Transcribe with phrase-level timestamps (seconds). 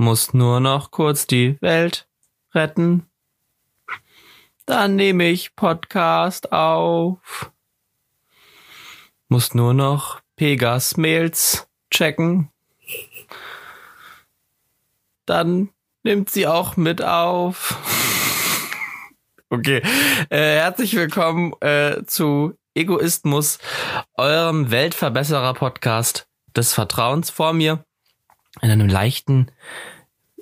[0.00, 2.06] Muss nur noch kurz die Welt
[2.54, 3.10] retten.
[4.64, 7.50] Dann nehme ich Podcast auf.
[9.26, 12.48] Muss nur noch Pegas-Mails checken.
[15.26, 15.70] Dann
[16.04, 17.76] nimmt sie auch mit auf.
[19.50, 19.80] Okay,
[20.28, 23.58] äh, herzlich willkommen äh, zu Egoismus,
[24.12, 27.82] eurem Weltverbesserer-Podcast des Vertrauens vor mir.
[28.60, 29.50] In einem leichten,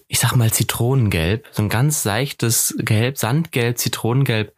[0.09, 4.55] ich sag mal Zitronengelb, so ein ganz seichtes Gelb, Sandgelb, Zitronengelb,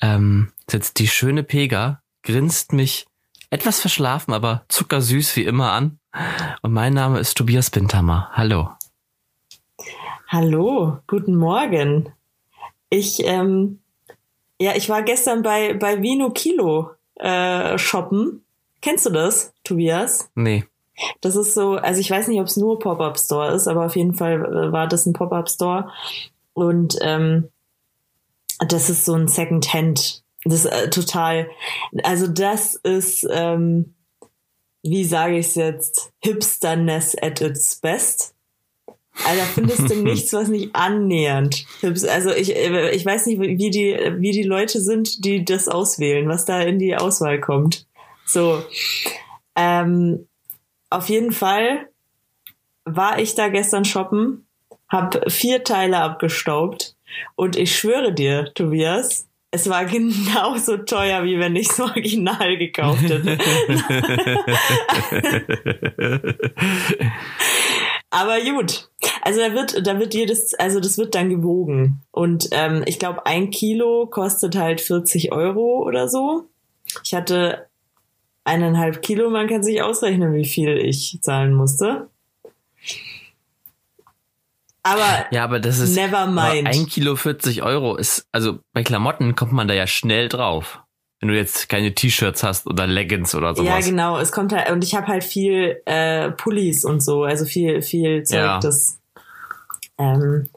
[0.00, 3.06] ähm, sitzt die schöne Pega, grinst mich
[3.50, 5.98] etwas verschlafen, aber zuckersüß wie immer an.
[6.62, 8.30] Und mein Name ist Tobias Binthammer.
[8.32, 8.70] Hallo.
[10.28, 12.12] Hallo, guten Morgen.
[12.88, 13.80] Ich, ähm,
[14.60, 18.44] ja, ich war gestern bei, bei Vino Kilo äh, shoppen.
[18.80, 20.30] Kennst du das, Tobias?
[20.34, 20.64] Nee.
[21.20, 23.96] Das ist so, also ich weiß nicht, ob es nur Pop-Up Store ist, aber auf
[23.96, 25.90] jeden Fall äh, war das ein Pop-Up Store.
[26.52, 27.48] Und ähm,
[28.68, 30.22] das ist so ein Second-Hand.
[30.44, 31.48] Das ist äh, total,
[32.02, 33.94] also das ist, ähm,
[34.82, 38.34] wie sage ich es jetzt, Hipsterness at its best.
[39.26, 43.98] Alter, findest du nichts, was nicht annähernd Also ich, äh, ich weiß nicht, wie die,
[44.18, 47.86] wie die Leute sind, die das auswählen, was da in die Auswahl kommt.
[48.24, 48.62] So.
[49.56, 50.26] Ähm,
[50.90, 51.88] auf jeden Fall
[52.84, 54.46] war ich da gestern shoppen,
[54.88, 56.94] hab vier Teile abgestaubt
[57.36, 63.02] und ich schwöre dir, Tobias, es war genauso teuer, wie wenn ich es original gekauft
[63.02, 63.36] hätte.
[68.10, 68.88] Aber gut.
[69.22, 72.02] Also da wird, da wird jedes, also das wird dann gewogen.
[72.10, 76.48] Und ähm, ich glaube, ein Kilo kostet halt 40 Euro oder so.
[77.04, 77.68] Ich hatte
[78.44, 82.08] eineinhalb Kilo, man kann sich ausrechnen, wie viel ich zahlen musste.
[84.82, 86.66] Aber, ja, aber das ist never mind.
[86.66, 90.80] ein Kilo 40 Euro ist, also bei Klamotten kommt man da ja schnell drauf.
[91.20, 93.68] Wenn du jetzt keine T-Shirts hast oder Leggings oder sowas.
[93.68, 94.18] Ja, genau.
[94.18, 98.22] Es kommt halt, und ich habe halt viel äh, Pullis und so, also viel, viel
[98.22, 98.58] Zeug, Ja.
[98.58, 98.98] das
[99.98, 100.48] ähm,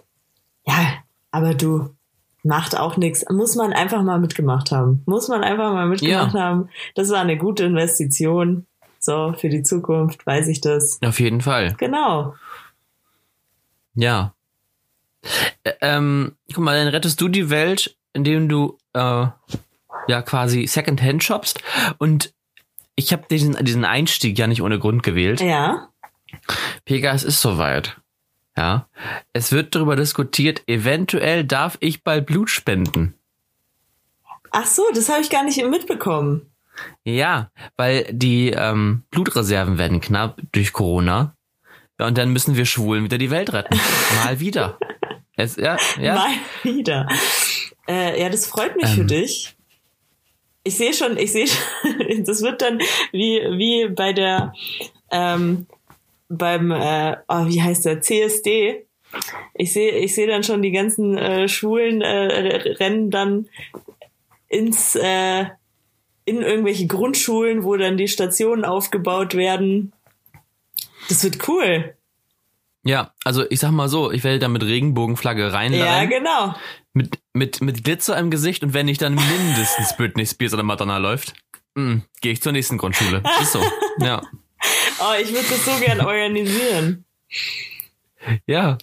[0.65, 0.93] ja,
[1.31, 1.93] aber du
[2.43, 3.25] macht auch nichts.
[3.29, 5.01] Muss man einfach mal mitgemacht haben.
[5.05, 6.39] Muss man einfach mal mitgemacht Ja.
[6.41, 6.69] haben.
[6.95, 8.65] Das war eine gute Investition.
[8.99, 10.99] So, für die Zukunft weiß ich das.
[11.03, 11.73] Auf jeden Fall.
[11.77, 12.35] Genau.
[13.95, 14.33] Ja.
[15.65, 19.27] Ä- Ähm, guck mal, dann rettest du die Welt, indem du äh,
[20.07, 21.59] ja quasi Secondhand shoppst.
[21.97, 22.33] Und
[22.95, 25.41] ich habe diesen, diesen Einstieg ja nicht ohne Grund gewählt.
[25.41, 25.89] Ja.
[26.85, 27.97] Pega, es ist soweit.
[28.55, 28.87] Ja.
[29.33, 33.15] Es wird darüber diskutiert, eventuell darf ich bald Blut spenden.
[34.51, 36.51] Ach so, das habe ich gar nicht mitbekommen.
[37.03, 41.35] Ja, weil die ähm, Blutreserven werden knapp durch Corona.
[41.99, 43.79] Ja, und dann müssen wir Schwulen wieder die Welt retten.
[44.23, 44.77] Mal wieder.
[45.35, 46.13] Es, ja, ja.
[46.13, 46.31] Mal
[46.61, 47.07] wieder.
[47.87, 49.07] Äh, ja, das freut mich für Ähm.
[49.07, 49.55] dich.
[50.63, 52.77] Ich sehe schon, ich sehe schon, das wird dann
[53.11, 54.53] wie, wie bei der,
[55.09, 55.65] ähm,
[56.29, 58.85] beim, äh, oh, wie heißt der, CSD.
[59.53, 63.47] Ich sehe, ich sehe dann schon die ganzen äh, Schwulen äh, rennen dann
[64.47, 65.45] ins, äh,
[66.25, 69.93] in irgendwelche Grundschulen, wo dann die Stationen aufgebaut werden.
[71.09, 71.95] Das wird cool.
[72.85, 76.55] Ja, also ich sag mal so, ich werde da mit Regenbogenflagge Ja, reinleihen, genau.
[76.93, 80.97] mit, mit, mit Glitzer im Gesicht und wenn nicht dann mindestens Britney Spears oder Madonna
[80.97, 81.33] läuft,
[81.75, 83.23] mm, gehe ich zur nächsten Grundschule.
[83.41, 83.61] Ist so.
[83.99, 84.23] Ja.
[85.03, 87.05] Oh, ich würde das so gern organisieren.
[88.45, 88.77] Ja.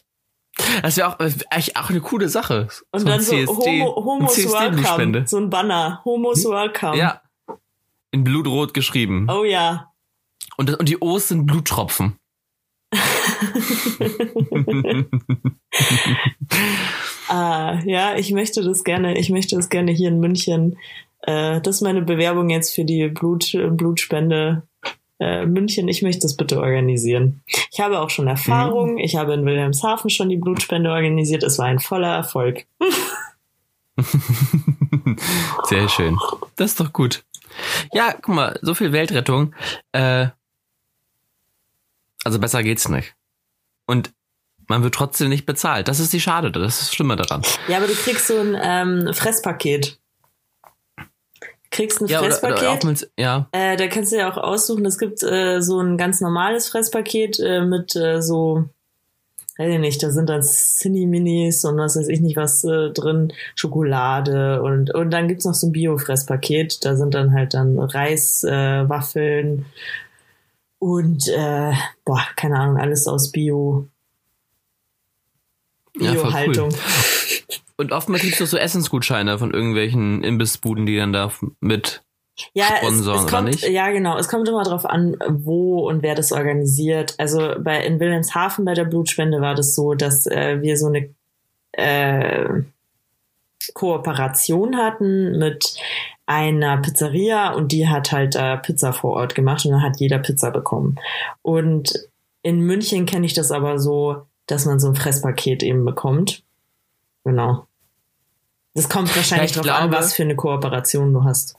[0.83, 2.69] Das wäre auch, äh, eigentlich auch eine coole Sache.
[2.91, 5.19] Und ein dann so CSD Homo, Homos ein CSD-Blutspende.
[5.21, 5.29] Welcome.
[5.29, 6.03] So ein Banner.
[6.05, 6.99] Homos Welcome.
[6.99, 7.23] Ja.
[8.11, 9.29] In Blutrot geschrieben.
[9.31, 9.93] Oh ja.
[10.57, 12.17] Und, und die O's sind Bluttropfen.
[17.33, 20.77] Ah, ja, ich möchte das gerne, ich möchte das gerne hier in München.
[21.23, 24.65] Äh, das ist meine Bewerbung jetzt für die Blut, Blutspende
[25.21, 25.87] äh, München.
[25.89, 27.43] Ich möchte das bitte organisieren.
[27.71, 28.99] Ich habe auch schon Erfahrung.
[28.99, 31.43] Ich habe in Wilhelmshaven schon die Blutspende organisiert.
[31.43, 32.67] Es war ein voller Erfolg.
[35.65, 36.19] Sehr schön.
[36.57, 37.23] Das ist doch gut.
[37.93, 39.55] Ja, guck mal, so viel Weltrettung.
[39.93, 40.29] Äh,
[42.25, 43.15] also besser geht's nicht.
[43.87, 44.13] Und
[44.69, 45.89] man wird trotzdem nicht bezahlt.
[45.89, 47.43] Das ist die Schade, das ist das Schlimme daran.
[47.69, 50.00] Ja, aber du kriegst so ein ähm, Fresspaket.
[51.71, 52.59] Kriegst ein Ja, oder, Fresspaket.
[52.59, 55.81] oder auch mit, ja, Äh, da kannst du ja auch aussuchen, es gibt äh, so
[55.81, 58.65] ein ganz normales Fresspaket äh, mit äh, so,
[59.57, 63.33] weiß ich nicht, da sind dann Cine-Minis und was weiß ich nicht was äh, drin,
[63.55, 68.43] Schokolade und, und dann gibt's noch so ein Bio-Fresspaket, da sind dann halt dann Reis,
[68.43, 69.67] äh, Waffeln
[70.81, 71.31] und
[72.05, 73.87] boah, keine Ahnung, alles aus Bio.
[75.99, 76.71] Ja, Bio-Haltung.
[77.81, 82.03] Und oftmals gibt's doch so Essensgutscheine von irgendwelchen Imbissbuden, die dann da mit
[82.53, 83.69] Ja, es, Sponsoren, es oder kommt, nicht?
[83.71, 84.19] ja, genau.
[84.19, 87.15] Es kommt immer drauf an, wo und wer das organisiert.
[87.17, 91.09] Also bei in Wilhelmshaven bei der Blutspende war das so, dass äh, wir so eine
[91.73, 92.65] äh,
[93.73, 95.75] Kooperation hatten mit
[96.27, 100.19] einer Pizzeria und die hat halt äh, Pizza vor Ort gemacht und dann hat jeder
[100.19, 100.97] Pizza bekommen.
[101.41, 101.95] Und
[102.43, 106.43] in München kenne ich das aber so, dass man so ein Fresspaket eben bekommt.
[107.25, 107.67] Genau.
[108.75, 111.57] Das kommt wahrscheinlich Ja, ich drauf an, was für eine Kooperation du hast.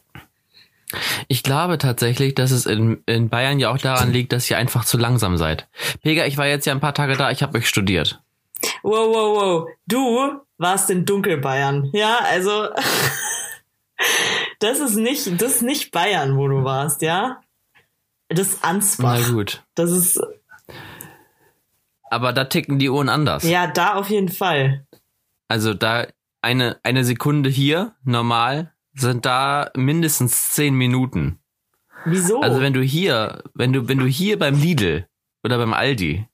[1.27, 4.83] Ich glaube tatsächlich, dass es in, in Bayern ja auch daran liegt, dass ihr einfach
[4.83, 5.67] zu langsam seid.
[6.03, 8.21] Pega, ich war jetzt ja ein paar Tage da, ich habe euch studiert.
[8.83, 9.69] Wow, wow, wow.
[9.87, 11.89] Du warst in Dunkelbayern.
[11.93, 12.67] Ja, also
[14.59, 17.41] das ist nicht, das ist nicht Bayern, wo du warst, ja?
[18.27, 19.19] Das ist Ansbach.
[19.21, 19.63] Na gut.
[19.75, 20.19] Das ist,
[22.09, 23.43] Aber da ticken die Uhren anders.
[23.43, 24.85] ja, da auf jeden Fall.
[25.47, 26.07] Also da
[26.41, 31.39] eine, eine Sekunde hier, normal, sind da mindestens zehn Minuten.
[32.05, 32.41] Wieso?
[32.41, 35.07] Also wenn du hier, wenn du, wenn du hier beim Lidl
[35.43, 36.27] oder beim Aldi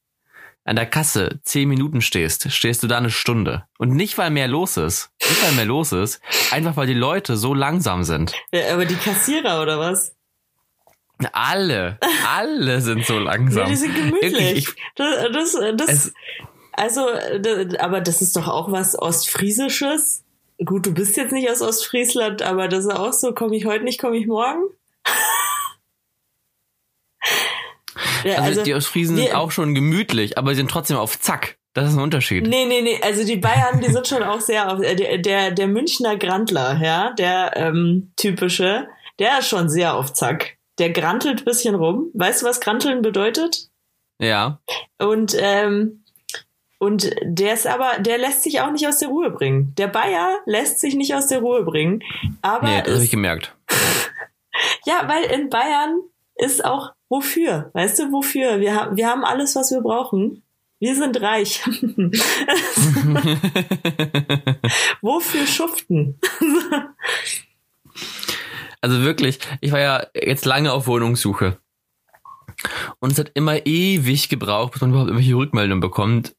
[0.64, 3.66] an der Kasse zehn Minuten stehst, stehst du da eine Stunde.
[3.78, 5.12] Und nicht, weil mehr los ist.
[5.22, 6.22] Nicht, weil mehr los ist.
[6.52, 8.34] Einfach, weil die Leute so langsam sind.
[8.52, 10.14] ja, aber die Kassierer oder was?
[11.32, 13.68] Alle, alle sind so Ja, langsam.
[13.68, 14.58] die sind gemütlich.
[14.70, 16.14] Ich- das, das, das, Es-
[16.78, 17.06] also,
[17.40, 20.24] d- aber das ist doch auch was Ostfriesisches.
[20.66, 23.84] Gut, du bist jetzt nicht aus Ostfriesland, aber das ist auch so, komme ich heute
[23.84, 24.64] nicht, komme ich morgen.
[28.24, 31.58] Ja, Also, die Ostfriesen sind wir- auch schon gemütlich, aber sie sind trotzdem auf Zack.
[31.74, 32.48] Das ist ein Unterschied.
[32.48, 35.68] Nee, nee, nee, also die Bayern, die sind schon auch sehr auf, äh, der, der,
[35.68, 38.88] Münchner Grantler, ja, der ähm, typische,
[39.20, 40.58] der ist schon sehr auf Zack.
[40.80, 42.10] Der grantelt bisschen rum.
[42.14, 43.70] Weißt du, was granteln bedeutet?
[44.20, 44.60] Ja.
[44.98, 46.04] Und, ähm,
[46.80, 49.74] und der ist aber, der lässt sich auch nicht aus der Ruhe bringen.
[49.78, 52.04] Der Bayer lässt sich nicht aus der Ruhe bringen.
[52.42, 53.56] Aber Nee, das habe ich gemerkt.
[54.86, 56.02] ja, weil in Bayern
[56.36, 58.60] ist auch wofür, weißt du, wofür?
[58.60, 60.44] Wir haben, wir haben alles, was wir brauchen.
[60.80, 61.66] Wir sind reich.
[65.02, 66.20] wofür schuften?
[68.80, 71.58] Also wirklich, ich war ja jetzt lange auf Wohnungssuche.
[73.00, 76.37] Und es hat immer ewig gebraucht, bis man überhaupt irgendwelche Rückmeldungen bekommt.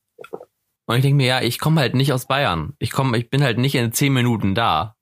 [0.89, 2.73] Und ich denke mir, ja, ich komme halt nicht aus Bayern.
[2.79, 4.97] Ich komme, ich bin halt nicht in zehn Minuten da.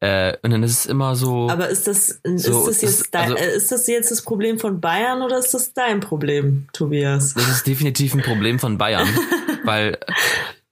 [0.00, 1.48] Äh, und dann ist es immer so.
[1.50, 4.22] Aber ist das, ist So, das jetzt, das- dein, also- äh, ist das jetzt das
[4.22, 7.34] Problem von Bayern oder ist das dein Problem, Tobias?
[7.34, 9.08] Das ist definitiv ein Problem von Bayern,
[9.64, 9.98] weil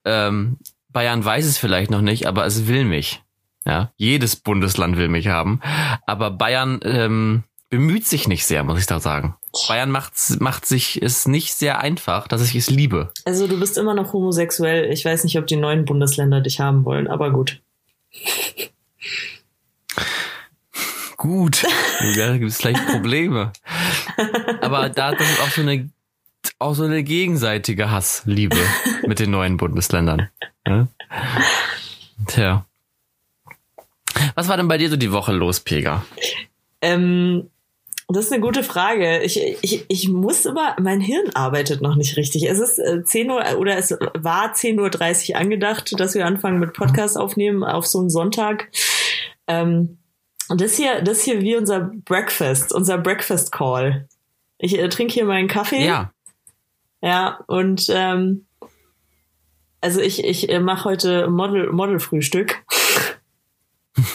[0.05, 0.57] ähm,
[0.89, 3.21] Bayern weiß es vielleicht noch nicht, aber es will mich.
[3.65, 5.59] Ja, jedes Bundesland will mich haben,
[6.05, 9.35] aber Bayern ähm, bemüht sich nicht sehr, muss ich da sagen.
[9.67, 13.11] Bayern macht macht sich es nicht sehr einfach, dass ich es liebe.
[13.25, 14.91] Also du bist immer noch homosexuell.
[14.91, 17.61] Ich weiß nicht, ob die neuen Bundesländer dich haben wollen, aber gut.
[21.17, 21.65] Gut,
[22.15, 23.51] da gibt es vielleicht Probleme,
[24.61, 25.89] aber da das ist auch so eine
[26.59, 28.57] auch so eine gegenseitige Hassliebe
[29.07, 30.29] mit den neuen Bundesländern.
[30.67, 30.87] Ja?
[32.27, 32.65] Tja.
[34.35, 36.05] Was war denn bei dir so die Woche los, Pega?
[36.81, 37.49] Ähm,
[38.07, 39.19] das ist eine gute Frage.
[39.19, 42.49] Ich, ich, ich muss immer, mein Hirn arbeitet noch nicht richtig.
[42.49, 46.73] Es ist äh, 10 Uhr oder es war 10.30 Uhr angedacht, dass wir anfangen mit
[46.73, 48.69] Podcast aufnehmen auf so einen Sonntag.
[49.47, 49.97] Ähm,
[50.47, 54.07] und das hier, das hier wie unser Breakfast, unser Breakfast Call.
[54.57, 55.85] Ich äh, trinke hier meinen Kaffee.
[55.85, 56.13] Ja,
[57.01, 58.45] Ja, und ähm,
[59.81, 62.63] also ich, ich äh, mache heute Model, Model-Frühstück.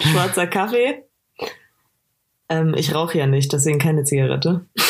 [0.00, 1.04] Schwarzer Kaffee.
[2.48, 4.64] Ähm, ich rauche ja nicht, deswegen keine Zigarette.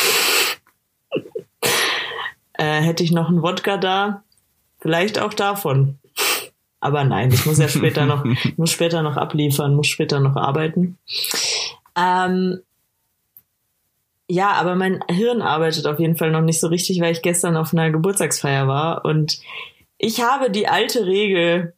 [2.53, 4.23] äh, hätte ich noch einen Wodka da,
[4.79, 5.97] vielleicht auch davon.
[6.79, 8.23] Aber nein, ich muss ja später noch,
[8.57, 10.97] muss später noch abliefern, muss später noch arbeiten.
[11.95, 12.59] Ähm,
[14.29, 17.55] ja, aber mein Hirn arbeitet auf jeden Fall noch nicht so richtig, weil ich gestern
[17.55, 19.39] auf einer Geburtstagsfeier war und
[19.97, 21.73] ich habe die alte Regel,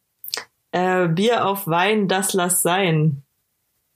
[0.72, 3.22] äh, Bier auf Wein, das lass sein,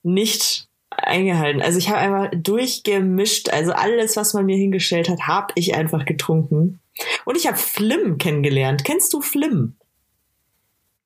[0.03, 0.67] nicht
[1.05, 1.61] eingehalten.
[1.61, 6.05] Also ich habe einfach durchgemischt, also alles, was man mir hingestellt hat, habe ich einfach
[6.05, 6.79] getrunken.
[7.25, 8.83] Und ich habe Flim kennengelernt.
[8.83, 9.75] Kennst du Flim?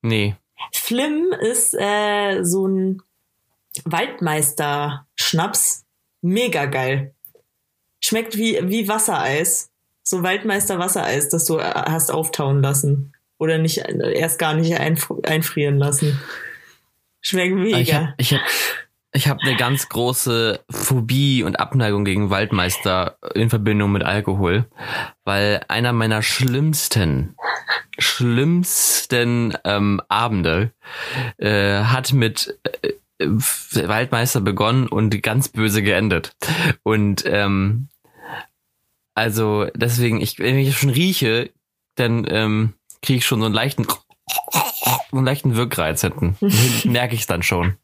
[0.01, 0.35] nee.
[0.73, 3.01] Flim ist äh, so ein
[3.85, 5.85] Waldmeister-Schnaps.
[6.21, 7.13] Mega geil.
[8.01, 9.71] Schmeckt wie, wie Wassereis.
[10.03, 13.13] So Waldmeister-Wassereis, das du äh, hast auftauen lassen.
[13.37, 16.19] Oder nicht, äh, erst gar nicht einf einfrieren lassen.
[17.21, 17.95] Schmeckt Ich mega.
[17.95, 18.41] habe ich hab,
[19.11, 24.65] ich hab eine ganz große Phobie und Abneigung gegen Waldmeister in Verbindung mit Alkohol,
[25.23, 27.35] weil einer meiner schlimmsten
[27.97, 30.71] schlimmsten ähm, Abende
[31.37, 36.35] äh, hat mit äh, Waldmeister begonnen und ganz böse geendet.
[36.83, 37.89] Und ähm,
[39.15, 41.51] also deswegen, ich, wenn ich schon rieche,
[41.95, 46.37] dann ähm, kriege ich schon so einen leichten, so einen leichten Wirkreiz hinten.
[46.85, 47.75] Merke ich dann schon.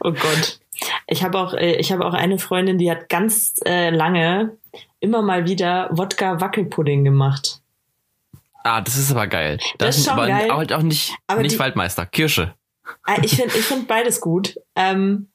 [0.00, 0.60] Oh Gott.
[1.06, 4.56] Ich habe auch, äh, ich habe auch eine Freundin, die hat ganz äh, lange
[5.00, 7.60] immer mal wieder Wodka Wackelpudding gemacht.
[8.64, 9.58] Ah, das ist aber geil.
[9.78, 10.50] Das ist schon aber geil.
[10.54, 12.54] halt auch nicht, Aber nicht die- Waldmeister, Kirsche.
[13.04, 14.56] Ah, Ich finde ich find beides gut.
[14.76, 15.28] Ähm,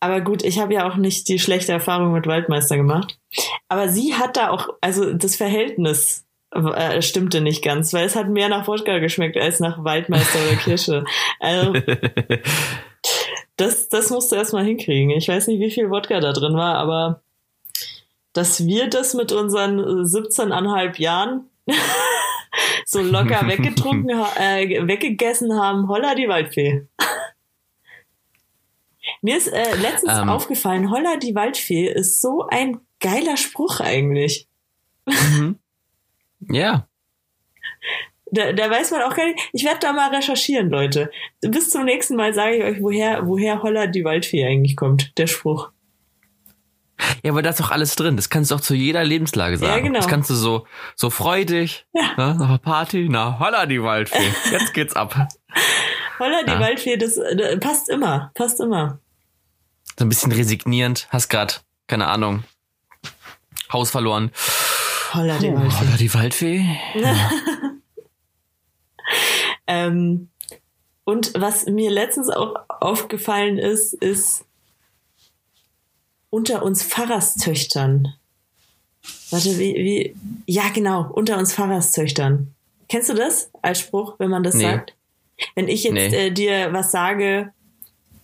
[0.00, 3.18] aber gut, ich habe ja auch nicht die schlechte Erfahrung mit Waldmeister gemacht.
[3.68, 8.28] Aber sie hat da auch, also das Verhältnis äh, stimmte nicht ganz, weil es hat
[8.28, 11.04] mehr nach Wodka geschmeckt als nach Waldmeister oder Kirsche.
[11.40, 11.72] Also
[13.62, 15.10] das, das musst du erstmal hinkriegen.
[15.10, 17.22] Ich weiß nicht, wie viel Wodka da drin war, aber
[18.32, 21.48] dass wir das mit unseren 17,5 Jahren
[22.86, 26.88] so locker weggetrunken, äh, weggegessen haben, holla die Waldfee.
[29.22, 30.28] Mir ist äh, letztens Ähm.
[30.28, 34.48] aufgefallen, holla die Waldfee ist so ein geiler Spruch eigentlich.
[35.06, 35.60] Mhm.
[36.50, 36.88] Ja.
[38.34, 39.38] Da, da weiß man auch gar nicht.
[39.52, 41.10] Ich werde da mal recherchieren, Leute.
[41.42, 45.26] Bis zum nächsten Mal sage ich euch, woher, woher Holla die Waldfee eigentlich kommt, der
[45.26, 45.70] Spruch.
[47.22, 48.16] Ja, aber da ist doch alles drin.
[48.16, 49.70] Das kannst du auch zu jeder Lebenslage sagen.
[49.72, 49.98] Ja, genau.
[49.98, 52.02] Das kannst du so, so freudig, Ja.
[52.16, 54.32] ne, nach einer Party, na, holla die Waldfee.
[54.50, 55.14] Jetzt geht's ab.
[56.18, 56.60] Holla die Ja.
[56.60, 58.98] Waldfee, das, äh, passt immer, passt immer.
[59.98, 61.06] So ein bisschen resignierend.
[61.10, 62.44] Hast grad, keine Ahnung,
[63.72, 64.30] Haus verloren.
[65.12, 65.78] Holla die Waldfee.
[65.80, 66.64] holla die Waldfee.
[69.72, 70.28] Ähm,
[71.04, 74.44] und was mir letztens auch aufgefallen ist, ist
[76.30, 78.14] unter uns Pfarrerstöchtern.
[79.30, 80.16] Warte, wie, wie?
[80.46, 82.54] Ja, genau, unter uns Pfarrerstöchtern.
[82.88, 84.62] Kennst du das als Spruch, wenn man das Nee.
[84.64, 84.94] sagt?
[85.54, 86.26] Wenn ich jetzt Nee.
[86.26, 87.52] äh, dir was sage,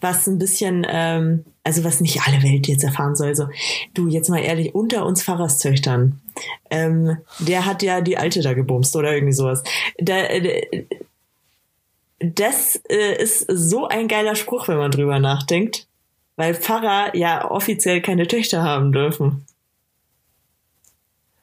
[0.00, 3.48] was ein bisschen, ähm, also was nicht alle Welt jetzt erfahren soll, so,
[3.94, 6.20] du, jetzt mal ehrlich, unter uns Pfarrerstöchtern,
[6.70, 9.64] ähm, der hat ja die Alte da gebumst oder irgendwie sowas.
[9.98, 10.86] Da, äh,
[12.20, 15.86] das äh, ist so ein geiler Spruch, wenn man drüber nachdenkt,
[16.36, 19.44] weil Pfarrer ja offiziell keine Töchter haben dürfen.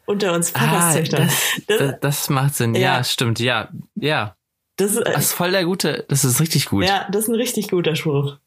[0.06, 1.26] Unter uns Ah, Pfarrerstöchtern.
[1.28, 2.76] das, das, das, das macht Sinn.
[2.76, 3.04] Ja, Ja.
[3.04, 3.40] stimmt.
[3.40, 4.36] Ja, ja.
[4.76, 6.84] das, äh, Das ist voll der gute, das ist richtig gut.
[6.86, 8.38] ja, das ist ein richtig guter Spruch.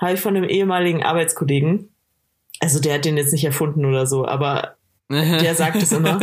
[0.00, 1.88] Habe ich von einem ehemaligen Arbeitskollegen.
[2.60, 4.76] Also der hat den jetzt nicht erfunden oder so, aber
[5.10, 6.18] der sagt es immer.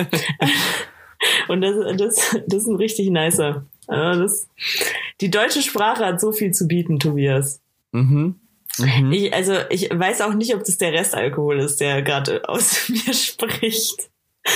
[1.48, 3.66] Und das, das, das ist ein richtig nicer.
[3.90, 4.48] Also das,
[5.22, 7.62] die deutsche Sprache hat so viel zu bieten, Tobias.
[7.92, 8.40] mhm.
[8.78, 9.12] Mhm.
[9.12, 13.14] Ich, also ich weiß auch nicht, ob das der Restalkohol ist, der gerade aus mir
[13.14, 14.10] spricht.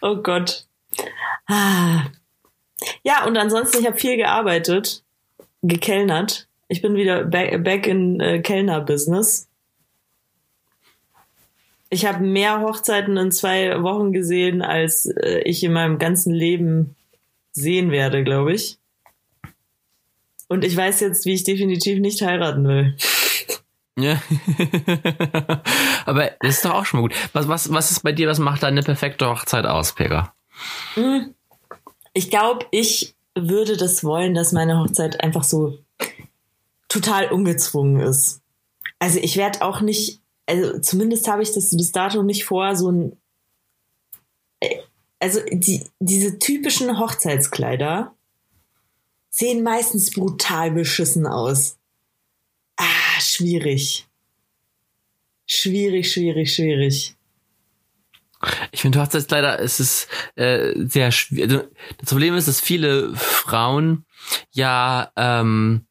[0.00, 0.66] oh Gott.
[1.46, 2.04] Ah.
[3.02, 5.02] Ja, und ansonsten, ich habe viel gearbeitet,
[5.62, 6.48] gekellnert.
[6.68, 9.48] Ich bin wieder back, back in äh, Kellner-Business.
[11.90, 16.96] Ich habe mehr Hochzeiten in zwei Wochen gesehen, als äh, ich in meinem ganzen Leben
[17.52, 18.78] sehen werde, glaube ich.
[20.48, 22.96] Und ich weiß jetzt, wie ich definitiv nicht heiraten will.
[23.96, 24.20] Ja.
[26.06, 27.16] Aber das ist doch auch schon mal gut.
[27.32, 30.34] Was, was, was ist bei dir, was macht deine perfekte Hochzeit aus, Pega?
[32.12, 35.78] Ich glaube, ich würde das wollen, dass meine Hochzeit einfach so
[36.88, 38.40] total ungezwungen ist.
[38.98, 42.90] Also ich werde auch nicht, also zumindest habe ich das bis dato nicht vor, so
[42.90, 43.16] ein,
[44.60, 44.76] äh,
[45.18, 48.14] also die, diese typischen Hochzeitskleider
[49.30, 51.76] sehen meistens brutal beschissen aus.
[52.76, 54.06] Ah, schwierig.
[55.46, 57.16] Schwierig, schwierig, schwierig.
[58.72, 61.50] Ich finde Hochzeitskleider, es ist äh, sehr schwierig.
[61.50, 64.04] Also, das Problem ist, dass viele Frauen
[64.50, 65.86] ja ähm,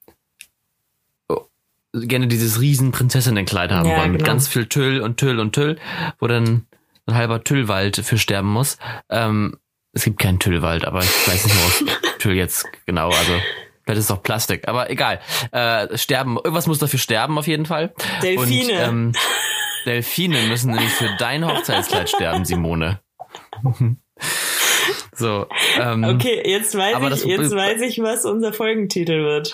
[1.93, 4.31] gerne dieses riesen Prinzessinnenkleid haben Ja, wollen, mit genau.
[4.31, 5.77] ganz viel Tüll und Tüll und Tüll,
[6.19, 6.65] wo dann
[7.05, 8.77] ein halber Tüllwald für sterben muss.
[9.09, 9.57] Ähm,
[9.93, 11.83] es gibt keinen Tüllwald, aber ich weiß nicht, woraus
[12.19, 13.33] Tüll jetzt genau, also
[13.83, 15.19] vielleicht ist es auch Plastik, aber egal.
[15.51, 17.93] Äh, sterben, irgendwas muss dafür sterben auf jeden Fall.
[18.23, 18.73] Delfine.
[18.73, 19.12] Und, ähm,
[19.85, 23.01] Delfine müssen nämlich für dein Hochzeitskleid sterben, Simone.
[25.13, 25.47] so.
[25.79, 29.53] Ähm, Okay, jetzt weiß, ich, jetzt weiß ich, was unser Folgentitel wird.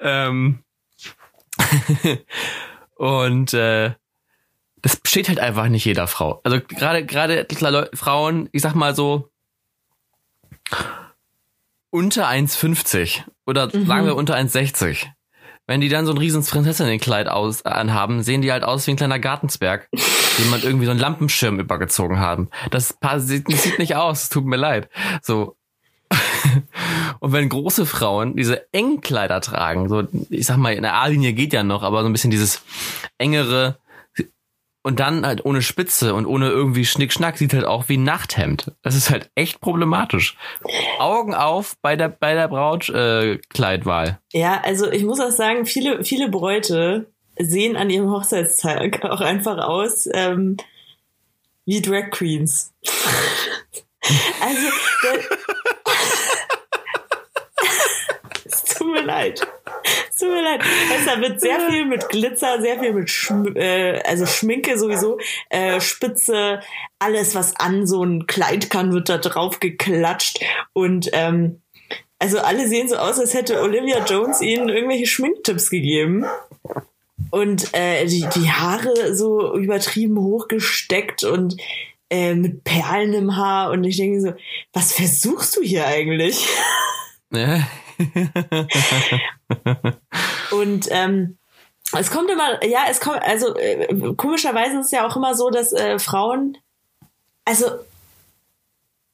[0.00, 0.62] Ähm,
[2.96, 3.92] und äh,
[4.82, 6.40] das steht halt einfach nicht jeder Frau.
[6.44, 7.46] Also gerade gerade
[7.94, 9.30] Frauen, ich sag mal so
[11.90, 13.86] unter 1,50 oder Mhm.
[13.86, 15.06] sagen wir unter 1,60.
[15.70, 18.96] Wenn die dann so ein riesen Prinzessinnenkleid aus, anhaben, sehen die halt aus wie ein
[18.96, 19.88] kleiner Gartenzwerg,
[20.38, 22.48] dem man irgendwie so einen Lampenschirm übergezogen haben.
[22.72, 24.90] Das sieht, sieht nicht aus, tut mir leid.
[25.22, 25.54] So.
[27.20, 31.52] Und wenn große Frauen diese Engkleider tragen, so, ich sag mal, in der A-Linie geht
[31.52, 32.62] ja noch, aber so ein bisschen dieses
[33.18, 33.78] engere,
[34.82, 38.72] und dann halt ohne Spitze und ohne irgendwie Schnickschnack sieht halt auch wie ein Nachthemd.
[38.82, 40.36] Das ist halt echt problematisch.
[40.98, 44.18] Augen auf bei der bei der Brautkleidwahl.
[44.32, 49.20] Äh, ja, also ich muss auch sagen, viele viele Bräute sehen an ihrem Hochzeitstag auch
[49.20, 50.56] einfach aus ähm,
[51.66, 52.72] wie Drag Queens.
[54.40, 54.66] also
[58.44, 59.46] es tut mir leid
[60.20, 60.62] tut mir leid.
[61.06, 65.80] Da wird sehr viel mit Glitzer, sehr viel mit Schm äh, also Schminke sowieso, äh,
[65.80, 66.60] Spitze,
[66.98, 70.40] alles, was an so ein Kleid kann, wird da drauf geklatscht.
[70.72, 71.60] Und ähm,
[72.18, 76.24] also alle sehen so aus, als hätte Olivia Jones ihnen irgendwelche Schminktipps gegeben.
[77.30, 81.56] Und äh, die, die Haare so übertrieben hochgesteckt und
[82.10, 83.70] äh, mit Perlen im Haar.
[83.70, 84.32] Und ich denke so,
[84.72, 86.46] was versuchst du hier eigentlich?
[90.52, 91.38] Und ähm,
[91.98, 95.50] es kommt immer, ja, es kommt, also äh, komischerweise ist es ja auch immer so,
[95.50, 96.56] dass äh, Frauen,
[97.44, 97.66] also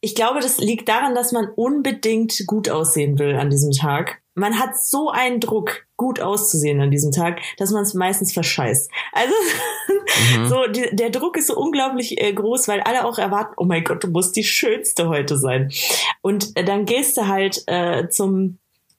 [0.01, 4.21] ich glaube, das liegt daran, dass man unbedingt gut aussehen will an diesem Tag.
[4.35, 8.91] Man hat so einen Druck, gut auszusehen an diesem Tag, dass man es meistens verscheißt.
[9.13, 9.35] Also
[10.37, 10.47] mhm.
[10.49, 13.83] so die, der Druck ist so unglaublich äh, groß, weil alle auch erwarten, oh mein
[13.83, 15.73] Gott, du musst die schönste heute sein.
[16.21, 18.59] Und äh, dann gehst du halt äh, zum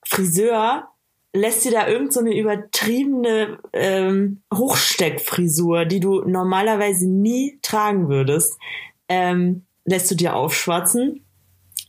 [0.09, 0.87] Friseur
[1.33, 8.57] lässt dir da irgend so eine übertriebene ähm, Hochsteckfrisur, die du normalerweise nie tragen würdest,
[9.09, 11.23] ähm, lässt du dir aufschwatzen.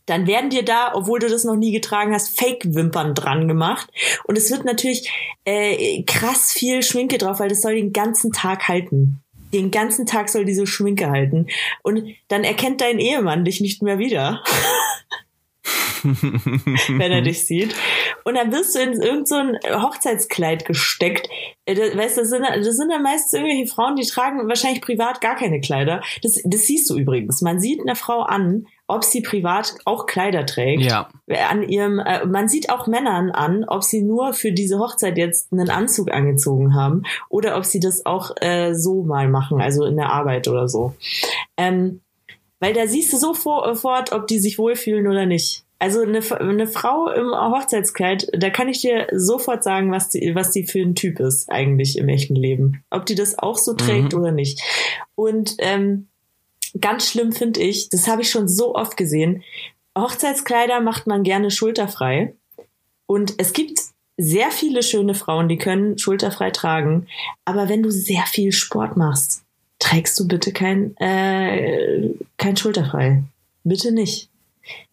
[0.06, 3.90] Dann werden dir da, obwohl du das noch nie getragen hast, Fake-Wimpern dran gemacht.
[4.24, 5.10] Und es wird natürlich
[5.44, 9.22] äh, krass viel Schminke drauf, weil das soll den ganzen Tag halten.
[9.52, 11.46] Den ganzen Tag soll diese Schminke halten.
[11.82, 14.42] Und dann erkennt dein Ehemann dich nicht mehr wieder.
[16.04, 17.74] wenn er dich sieht.
[18.24, 21.28] Und dann wirst du in irgendein so Hochzeitskleid gesteckt.
[21.64, 25.20] Äh, das, weißt, das sind, das sind dann meistens irgendwelche Frauen, die tragen wahrscheinlich privat
[25.20, 26.02] gar keine Kleider.
[26.22, 27.42] Das, das siehst du übrigens.
[27.42, 30.82] Man sieht einer Frau an, ob sie privat auch Kleider trägt.
[30.82, 31.08] Ja.
[31.48, 35.52] An ihrem, äh, man sieht auch Männern an, ob sie nur für diese Hochzeit jetzt
[35.52, 39.96] einen Anzug angezogen haben oder ob sie das auch äh, so mal machen, also in
[39.96, 40.94] der Arbeit oder so.
[41.56, 42.00] Ähm,
[42.60, 45.64] weil da siehst du sofort, ob die sich wohlfühlen oder nicht.
[45.80, 50.50] Also eine, eine Frau im Hochzeitskleid, da kann ich dir sofort sagen, was die, was
[50.50, 52.82] die für ein Typ ist eigentlich im echten Leben.
[52.90, 54.20] Ob die das auch so trägt mhm.
[54.20, 54.60] oder nicht.
[55.14, 56.08] Und ähm,
[56.80, 59.44] ganz schlimm finde ich, das habe ich schon so oft gesehen,
[59.96, 62.34] Hochzeitskleider macht man gerne schulterfrei.
[63.06, 63.80] Und es gibt
[64.16, 67.06] sehr viele schöne Frauen, die können schulterfrei tragen.
[67.44, 69.44] Aber wenn du sehr viel Sport machst,
[69.78, 73.22] trägst du bitte kein, äh, kein schulterfrei.
[73.62, 74.28] Bitte nicht.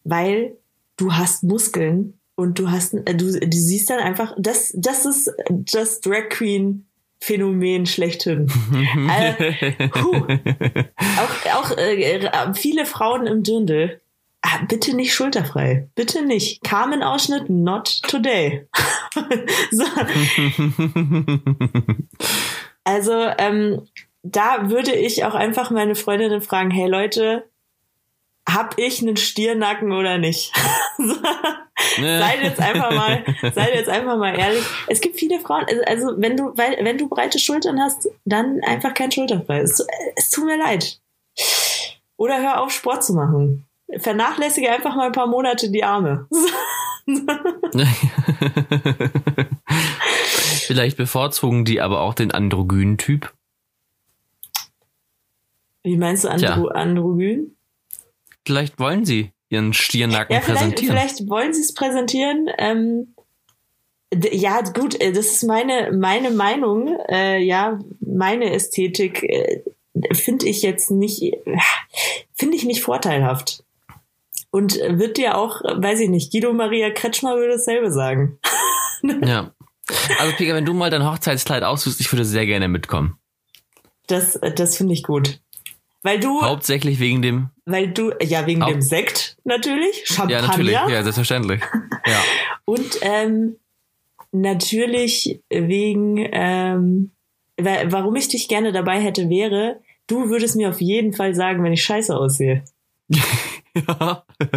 [0.04, 0.56] Weil
[0.96, 5.32] du hast Muskeln und du hast, äh, du, du siehst dann einfach, das, das ist
[5.48, 6.86] das Drag Queen
[7.18, 8.46] Phänomen schlechthin.
[9.18, 14.00] äh, auch auch äh, viele Frauen im Dirndl.
[14.42, 15.88] Ah, bitte nicht schulterfrei.
[15.94, 16.62] Bitte nicht.
[16.62, 18.68] Carmen-Ausschnitt, not today.
[19.70, 19.84] so.
[22.88, 23.82] Also, ähm,
[24.22, 27.50] da würde ich auch einfach meine Freundinnen fragen, hey Leute,
[28.48, 30.52] hab ich einen Stiernacken oder nicht?
[31.96, 34.64] seid jetzt einfach mal, seid jetzt einfach mal ehrlich.
[34.86, 38.60] Es gibt viele Frauen, also, also wenn du, weil, wenn du breite Schultern hast, dann
[38.66, 39.60] einfach kein Schulterfrei.
[39.60, 41.00] Es, es tut mir leid.
[42.16, 43.66] Oder hör auf, Sport zu machen.
[43.98, 46.26] Vernachlässige einfach mal ein paar Monate die Arme.
[50.66, 53.32] Vielleicht bevorzugen die aber auch den androgynen Typ.
[55.84, 57.55] Wie meinst du Andro Androgyn?
[58.46, 60.96] Vielleicht wollen sie ihren Stiernacken ja, vielleicht, präsentieren.
[60.96, 62.48] Vielleicht wollen sie es präsentieren.
[62.58, 63.14] Ähm,
[64.14, 66.96] ja, gut, äh, das ist meine, meine Meinung.
[67.08, 69.62] Äh, ja, meine Ästhetik äh,
[70.12, 71.34] finde ich jetzt nicht,
[72.34, 73.64] finde ich nicht vorteilhaft.
[74.50, 78.38] Und wird dir auch, weiß ich nicht, Guido Maria Kretschmer würde dasselbe sagen.
[79.02, 79.52] ja.
[80.18, 83.18] Also Pika, wenn du mal dein Hochzeitskleid aussuchst, ich würde sehr gerne mitkommen.
[84.06, 85.40] Das, das finde ich gut.
[86.06, 86.40] Weil du.
[86.40, 87.50] Hauptsächlich wegen dem.
[87.64, 90.04] Weil du, ja, wegen Haupt dem Sekt natürlich.
[90.04, 90.36] Champagner.
[90.36, 91.60] Ja, natürlich, ja, selbstverständlich.
[92.06, 92.22] Ja.
[92.64, 93.56] Und ähm,
[94.30, 97.10] natürlich wegen, ähm,
[97.56, 101.72] warum ich dich gerne dabei hätte, wäre, du würdest mir auf jeden Fall sagen, wenn
[101.72, 102.62] ich scheiße aussehe.
[103.08, 104.24] ja.
[104.38, 104.50] du,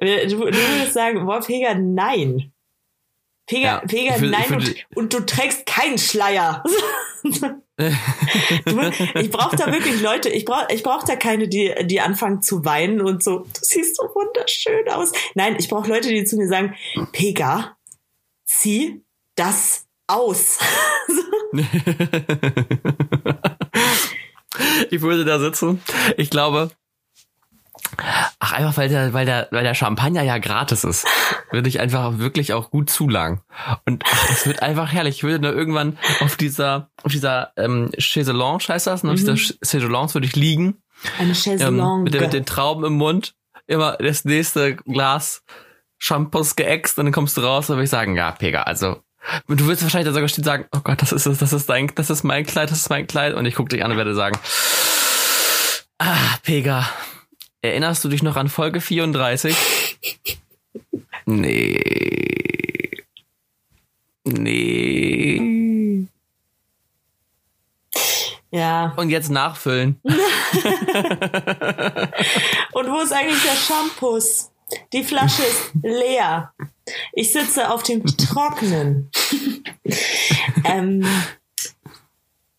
[0.00, 2.51] du würdest sagen, Wolf Heger, nein.
[3.52, 6.62] Pega, Ja, Pega, für- nein, für und, die- und du trägst keinen Schleier.
[8.64, 8.80] Du,
[9.20, 12.64] ich brauche da wirklich Leute, ich brauche ich brauch da keine, die, die anfangen zu
[12.64, 15.10] weinen und so, du siehst so wunderschön aus.
[15.34, 16.74] Nein, ich brauche Leute, die zu mir sagen,
[17.12, 17.76] Pega,
[18.44, 19.02] zieh
[19.34, 20.58] das aus.
[24.90, 25.80] ich würde da sitzen.
[26.16, 26.70] Ich glaube,
[28.38, 31.06] ach, einfach weil der, weil der, weil der Champagner ja gratis ist,
[31.50, 33.40] würde ich einfach wirklich auch gut zulangen.
[33.86, 35.16] Und ach, es wird einfach herrlich.
[35.16, 39.10] Ich würde da irgendwann auf dieser, auf dieser ähm, Chaiselange heißt das, ne?
[39.10, 40.82] auf dieser Ch- Chaiselange würde ich liegen,
[41.18, 42.04] Eine ähm, Chaiselongue.
[42.04, 43.34] mit, den, mit den Trauben im Mund,
[43.66, 45.42] immer das nächste Glas
[45.98, 49.00] Shampoos geäxt und dann kommst du raus und würde ich sagen, ja, Pega, also
[49.46, 52.24] du wirst wahrscheinlich sogar stehen sagen, oh Gott, das ist das ist dein, das ist
[52.24, 53.34] mein Kleid, das ist mein Kleid.
[53.34, 54.36] Und ich gucke dich an und werde sagen,
[55.98, 56.88] ah, Pega,
[57.62, 59.56] erinnerst du dich noch an Folge 34?
[61.24, 61.80] Nee.
[64.24, 66.06] Nee.
[68.50, 68.92] ja.
[68.96, 70.00] Und jetzt nachfüllen.
[70.04, 70.14] Und
[72.88, 74.20] wo ist eigentlich der Shampoo?
[74.92, 76.52] Die Flasche ist leer.
[77.12, 79.10] Ich sitze auf dem Trocknen.
[80.64, 81.04] ähm,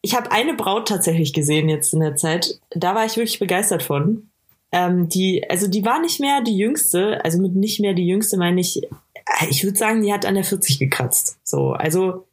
[0.02, 2.60] ich habe eine Braut tatsächlich gesehen jetzt in der Zeit.
[2.72, 4.30] Da war ich wirklich begeistert von.
[4.74, 7.24] Ähm, die, also die war nicht mehr die jüngste.
[7.24, 10.34] Also mit nicht mehr die jüngste meine ich, äh, ich würde sagen, die hat an
[10.34, 11.38] der 40 gekratzt.
[11.44, 12.26] So, also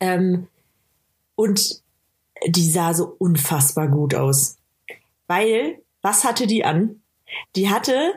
[0.00, 0.48] ähm,
[1.36, 1.82] und
[2.46, 4.56] die sah so unfassbar gut aus.
[5.26, 7.02] Weil, was hatte die an?
[7.54, 8.14] Die hatte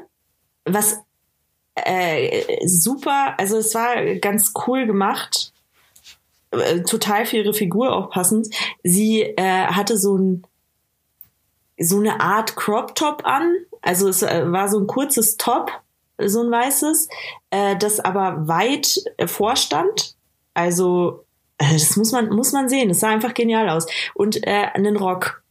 [0.64, 1.00] was
[1.76, 5.54] äh, super, also es war ganz cool gemacht,
[6.52, 8.48] äh, total für ihre Figur auch passend.
[8.84, 10.44] Sie äh, hatte so ein
[11.82, 15.72] so eine Art Crop Top an, also es äh, war so ein kurzes Top,
[16.18, 17.10] so ein weißes,
[17.50, 20.16] äh, das aber weit vorstand.
[20.54, 21.26] Also
[21.58, 22.90] äh, das muss man muss man sehen.
[22.90, 25.42] Das sah einfach genial aus und äh, einen Rock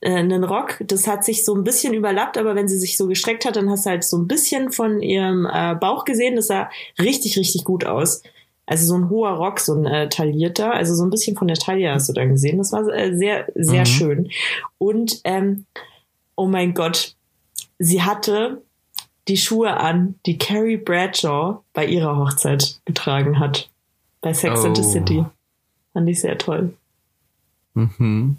[0.00, 0.76] äh, einen Rock.
[0.80, 3.70] Das hat sich so ein bisschen überlappt, aber wenn sie sich so gestreckt hat, dann
[3.70, 6.36] hast du halt so ein bisschen von ihrem äh, Bauch gesehen.
[6.36, 8.22] Das sah richtig, richtig gut aus.
[8.66, 11.56] Also so ein hoher Rock, so ein äh, taillierter, also so ein bisschen von der
[11.56, 12.58] Taille hast du dann gesehen.
[12.58, 13.86] Das war äh, sehr, sehr Mhm.
[13.86, 14.30] schön.
[14.78, 15.66] Und ähm,
[16.34, 17.14] oh mein Gott,
[17.78, 18.62] sie hatte
[19.28, 23.70] die Schuhe an, die Carrie Bradshaw bei ihrer Hochzeit getragen hat.
[24.20, 24.92] Bei Sex and the Oh.
[24.92, 25.24] City.
[25.92, 26.74] Fand ich sehr toll.
[27.74, 28.36] Mhm.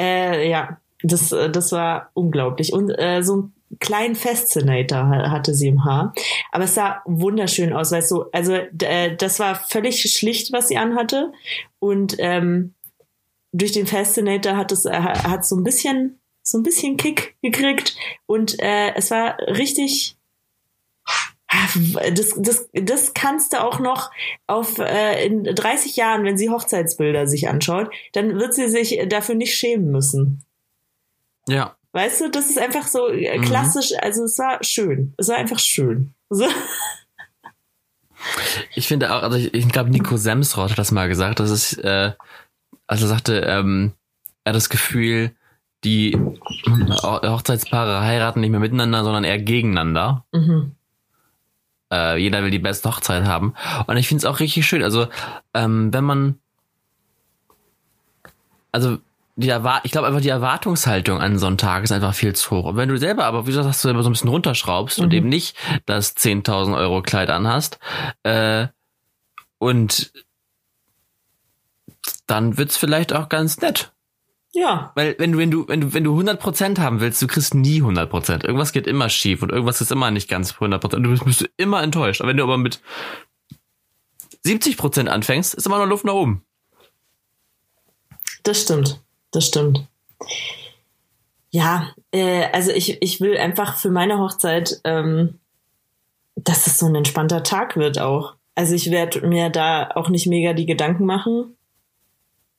[0.00, 2.72] Äh, ja, das, äh, das war unglaublich.
[2.72, 6.14] Und äh, so einen kleinen Fascinator ha- hatte sie im Haar.
[6.50, 8.24] Aber es sah wunderschön aus, weißt du.
[8.32, 11.32] Also äh, das war völlig schlicht, was sie anhatte.
[11.78, 12.74] Und ähm,
[13.52, 17.94] durch den Fascinator hat es äh, hat so ein bisschen so ein bisschen Kick gekriegt
[18.26, 20.16] und äh, es war richtig
[22.12, 24.10] das, das, das kannst du auch noch
[24.46, 29.34] auf äh, in 30 Jahren, wenn sie Hochzeitsbilder sich anschaut, dann wird sie sich dafür
[29.34, 30.44] nicht schämen müssen.
[31.48, 31.76] Ja.
[31.92, 33.42] Weißt du, das ist einfach so äh, Mhm.
[33.42, 35.12] klassisch, also es war schön.
[35.16, 36.14] Es war einfach schön.
[36.30, 36.46] So.
[38.74, 41.74] Ich finde auch, also ich, ich glaube, Nico Semsrott hat das mal gesagt, das ist,
[41.78, 42.12] äh,
[42.86, 43.92] also er sagte, ähm,
[44.44, 45.32] er hat das Gefühl,
[45.84, 50.24] die Ho- Hochzeitspaare heiraten nicht mehr miteinander, sondern eher gegeneinander.
[50.32, 50.72] Mhm.
[51.92, 53.54] Äh, jeder will die beste Hochzeit haben.
[53.86, 54.82] Und ich finde es auch richtig schön.
[54.82, 55.08] Also,
[55.54, 56.38] ähm, wenn man,
[58.72, 58.98] also
[59.40, 59.48] die
[59.84, 62.64] ich glaube einfach die Erwartungshaltung an so einen Tag ist einfach viel zu hoch.
[62.66, 65.06] Und wenn du selber aber, wie gesagt, hast du selber so ein bisschen runterschraubst und
[65.08, 65.12] Mhm.
[65.14, 67.78] eben nicht das 10.000 Euro Kleid anhast,
[68.22, 68.68] äh,
[69.58, 70.12] und
[72.26, 73.92] dann wird's vielleicht auch ganz nett.
[74.52, 77.54] Ja, Weil wenn du, wenn du, wenn du, wenn du 100% haben willst, du kriegst
[77.54, 78.44] nie 100%.
[78.44, 80.96] Irgendwas geht immer schief und irgendwas ist immer nicht ganz 100%.
[80.96, 82.20] Und du bist, bist immer enttäuscht.
[82.20, 82.80] Aber wenn du aber mit
[84.44, 86.42] 70% anfängst, ist immer noch Luft nach oben.
[88.42, 89.00] das stimmt.
[89.32, 89.86] Das stimmt.
[91.50, 95.38] Ja, äh, also ich, ich will einfach für meine Hochzeit, ähm,
[96.36, 98.34] dass es so ein entspannter Tag wird auch.
[98.54, 101.56] Also ich werde mir da auch nicht mega die Gedanken machen.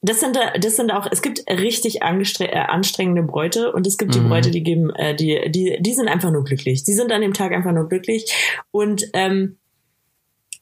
[0.01, 4.15] Das sind, da- das sind auch, es gibt richtig äh, anstrengende Bräute und es gibt
[4.15, 4.29] die Mhm.
[4.29, 6.83] Bräute, die geben, äh, die, die, die sind einfach nur glücklich.
[6.83, 8.33] Die sind an dem Tag einfach nur glücklich.
[8.71, 9.57] Und ähm,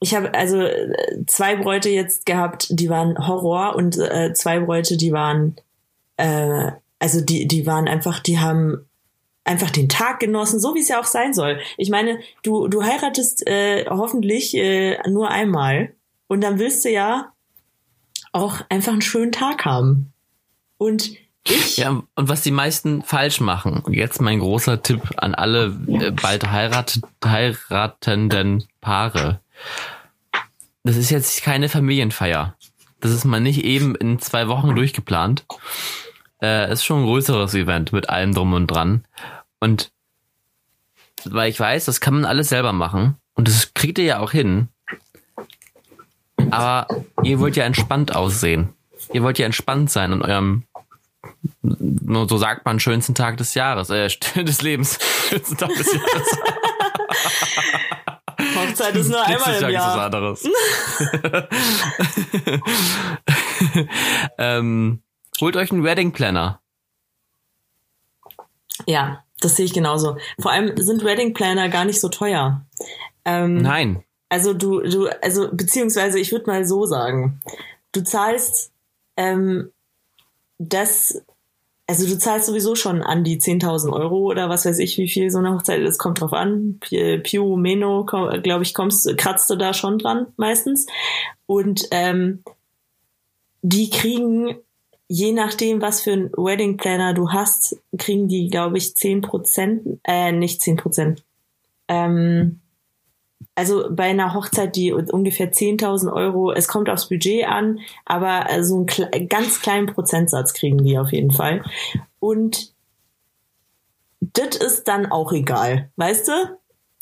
[0.02, 4.98] ich habe also äh, zwei Bräute jetzt gehabt, die waren Horror und äh, zwei Bräute,
[4.98, 5.56] die waren
[6.19, 8.86] äh, also die, die waren einfach, die haben
[9.45, 11.60] einfach den Tag genossen, so wie es ja auch sein soll.
[11.77, 15.95] Ich meine, du, du heiratest äh, hoffentlich äh, nur einmal
[16.27, 17.32] und dann willst du ja
[18.32, 20.13] auch einfach einen schönen Tag haben.
[20.77, 21.12] Und
[21.47, 26.12] ich, Ja, und was die meisten falsch machen, jetzt mein großer Tipp an alle äh,
[26.12, 29.39] bald heirat, heiratenden Paare.
[30.84, 32.55] das ist jetzt keine Familienfeier.
[32.99, 35.45] Das ist mal nicht eben in zwei Wochen durchgeplant.
[36.41, 39.06] Äh, ist schon ein größeres Event mit allem drum und dran.
[39.60, 39.91] Und
[41.25, 43.15] weil ich weiß, das kann man alles selber machen.
[43.34, 44.69] Und das kriegt ihr ja auch hin.
[46.52, 46.88] Aber
[47.23, 48.73] ihr wollt ja entspannt aussehen.
[49.12, 50.63] Ihr wollt ja entspannt sein an eurem,
[51.62, 54.08] so sagt man, schönsten Tag des Jahres, äh,
[54.43, 54.99] des Lebens.
[55.30, 56.38] Schönsten Tag des Jahres.
[58.56, 59.89] Hochzeit ist nur einmal im Jahr.
[59.89, 60.47] Ist was anderes.
[64.38, 65.02] ähm,
[65.41, 66.62] holt euch einen Wedding Planner.
[68.86, 70.17] Ja, das sehe ich genauso.
[70.39, 72.65] Vor allem sind Wedding Planner gar nicht so teuer.
[73.25, 74.04] Ähm, Nein.
[74.30, 77.41] Also du, du, also beziehungsweise ich würde mal so sagen,
[77.91, 78.71] du zahlst
[79.17, 79.71] ähm,
[80.60, 81.23] das,
[81.88, 85.32] also du zahlst sowieso schon an die 10.000 Euro oder was weiß ich, wie viel
[85.32, 86.80] so eine Hochzeit, das kommt drauf an.
[86.80, 90.86] Piu, Meno, glaube ich, kommst, kratzt du da schon dran meistens.
[91.47, 92.43] Und ähm,
[93.62, 94.58] die kriegen
[95.10, 100.00] je nachdem, was für ein Wedding Planner du hast, kriegen die, glaube ich, zehn Prozent,
[100.04, 101.24] äh, nicht zehn Prozent.
[101.88, 102.62] Ähm,
[103.56, 108.86] also bei einer Hochzeit, die ungefähr 10.000 Euro, es kommt aufs Budget an, aber so
[109.12, 111.63] einen ganz kleinen Prozentsatz kriegen die auf jeden Fall.
[112.19, 112.74] Und
[114.22, 116.32] das ist dann auch egal, weißt du?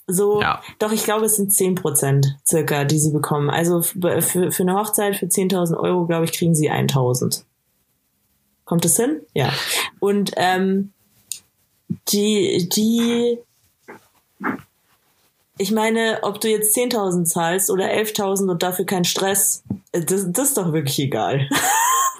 [0.08, 0.62] So, ja.
[0.80, 3.50] doch, ich glaube, es sind 10 Prozent circa, die sie bekommen.
[3.50, 7.43] Also für, für eine Hochzeit für 10.000 Euro, glaube ich, kriegen sie 1.000.
[8.67, 9.21] Kommt es hin?
[9.34, 9.51] Ja.
[10.01, 10.91] Und ähm,
[12.10, 13.39] die, die,
[15.58, 20.25] ich meine, ob du jetzt 10.000 zahlst oder 11.000 und dafür kein Stress, äh, das,
[20.34, 21.49] das ist doch wirklich egal.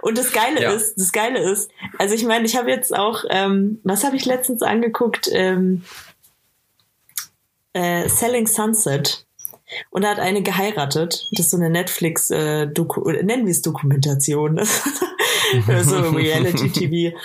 [0.00, 0.72] und das Geile ja.
[0.72, 4.24] ist, das Geile ist, also ich meine, ich habe jetzt auch, ähm, was habe ich
[4.24, 5.30] letztens angeguckt?
[5.32, 5.84] Ähm,
[7.74, 9.24] äh, Selling Sunset.
[9.90, 11.28] Und da hat eine geheiratet.
[11.32, 14.60] Das ist so eine Netflix, äh, Doku nennen wir es Dokumentation.
[15.82, 17.16] so Reality-TV.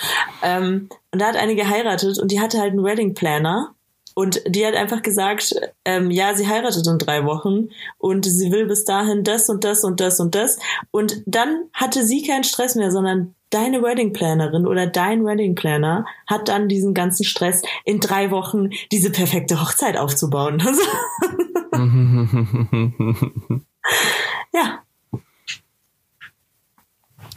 [0.42, 3.72] ähm, und da hat eine geheiratet und die hatte halt einen Wedding Planner.
[4.18, 5.54] Und die hat einfach gesagt,
[5.84, 9.84] ähm, ja, sie heiratet in drei Wochen und sie will bis dahin das und das
[9.84, 10.58] und das und das.
[10.90, 16.04] Und dann hatte sie keinen Stress mehr, sondern deine Wedding Plannerin oder dein Wedding Planner
[16.26, 20.62] hat dann diesen ganzen Stress in drei Wochen diese perfekte Hochzeit aufzubauen.
[24.52, 24.82] ja.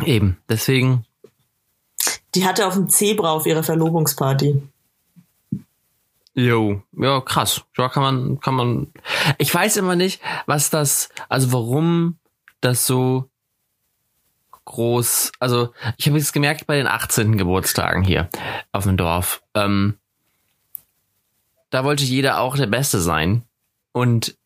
[0.05, 1.05] Eben, deswegen.
[2.35, 4.61] Die hatte auf dem Zebra auf ihrer Verlobungsparty.
[6.35, 7.63] Jo, ja, krass.
[7.77, 8.93] Ja, kann man, kann man.
[9.39, 12.17] Ich weiß immer nicht, was das, also warum
[12.61, 13.25] das so
[14.69, 17.37] groß, also ich habe jetzt gemerkt bei den 18.
[17.37, 18.29] Geburtstagen hier
[18.71, 19.97] auf dem Dorf, ähm,
[21.69, 23.43] da wollte jeder auch der Beste sein.
[23.91, 24.37] Und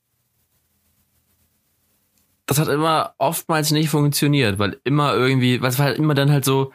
[2.45, 6.31] das hat immer oftmals nicht funktioniert, weil immer irgendwie, weil es war halt immer dann
[6.31, 6.73] halt so,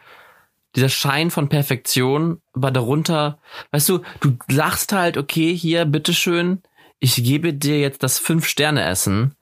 [0.75, 3.39] dieser Schein von Perfektion, aber darunter,
[3.71, 6.61] weißt du, du lachst halt, okay, hier, bitteschön,
[6.99, 9.35] ich gebe dir jetzt das Fünf-Sterne-Essen,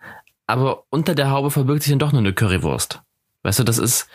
[0.46, 3.02] aber unter der Haube verbirgt sich dann doch nur eine Currywurst.
[3.44, 4.08] Weißt du, das ist,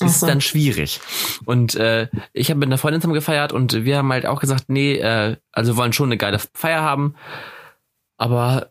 [0.00, 0.26] ist so.
[0.26, 1.00] dann schwierig.
[1.44, 4.64] Und äh, ich habe mit einer Freundin zusammen gefeiert und wir haben halt auch gesagt,
[4.68, 7.14] nee, äh, also wir wollen schon eine geile Feier haben,
[8.16, 8.70] aber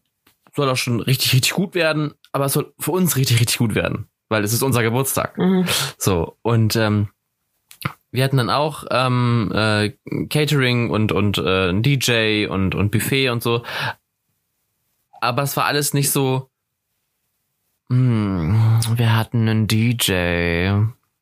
[0.55, 3.75] soll auch schon richtig, richtig gut werden, aber es soll für uns richtig, richtig gut
[3.75, 5.37] werden, weil es ist unser Geburtstag.
[5.37, 5.65] Mhm.
[5.97, 7.09] So, und ähm,
[8.11, 9.91] wir hatten dann auch ähm, äh,
[10.27, 13.63] Catering und und äh, ein DJ und und Buffet und so.
[15.21, 16.50] Aber es war alles nicht so.
[17.91, 20.71] Hm, wir hatten einen DJ,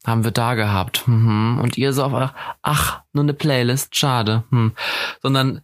[0.06, 1.08] haben wir da gehabt.
[1.08, 1.60] Mhm.
[1.62, 4.44] Und ihr so auf, ach, nur eine Playlist, schade.
[4.52, 4.74] Hm.
[5.22, 5.62] Sondern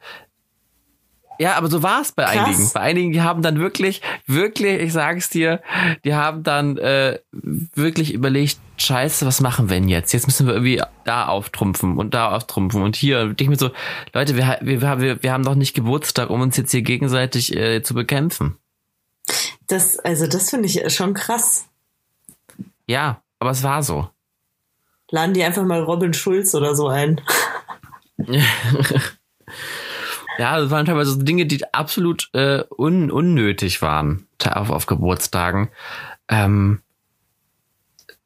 [1.38, 2.38] ja, aber so war es bei Krass.
[2.38, 2.72] einigen.
[2.74, 5.62] Bei einigen, die haben dann wirklich, wirklich, ich sag's dir,
[6.06, 10.14] die haben dann äh, wirklich überlegt, scheiße, was machen wir denn jetzt?
[10.14, 13.22] Jetzt müssen wir irgendwie da auftrumpfen und da auftrumpfen und hier.
[13.22, 13.72] Und ich mir so,
[14.14, 17.84] Leute, wir, wir, wir, wir haben doch nicht Geburtstag, um uns jetzt hier gegenseitig äh,
[17.84, 18.58] zu bekämpfen.
[19.68, 21.66] Das, also das finde ich schon krass.
[22.88, 24.10] Ja, aber es war so.
[25.12, 27.22] Laden die einfach mal Robin Schulz oder so ein.
[30.38, 35.70] Ja, das waren teilweise so Dinge, die absolut äh, un unnötig waren auf, auf Geburtstagen.
[36.28, 36.82] Ähm,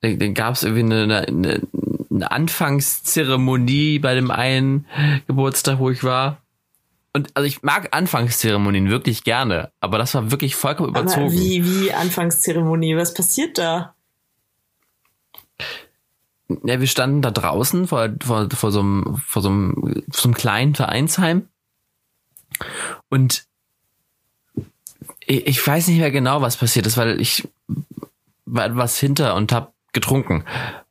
[0.01, 1.61] dann, gab es irgendwie eine, eine,
[2.09, 4.85] eine Anfangszeremonie bei dem einen
[5.27, 6.41] Geburtstag, wo ich war.
[7.13, 11.25] Und also ich mag Anfangszeremonien wirklich gerne, aber das war wirklich vollkommen überzogen.
[11.25, 12.95] Aber wie, wie Anfangszeremonie?
[12.95, 13.95] Was passiert da?
[16.63, 20.27] Ja, wir standen da draußen vor, vor, vor, so, einem, vor, so, einem, vor so
[20.27, 21.47] einem kleinen Vereinsheim
[23.09, 23.45] und
[25.19, 27.47] ich, ich weiß nicht mehr genau, was passiert ist, weil ich
[28.45, 30.43] war etwas hinter und hab getrunken,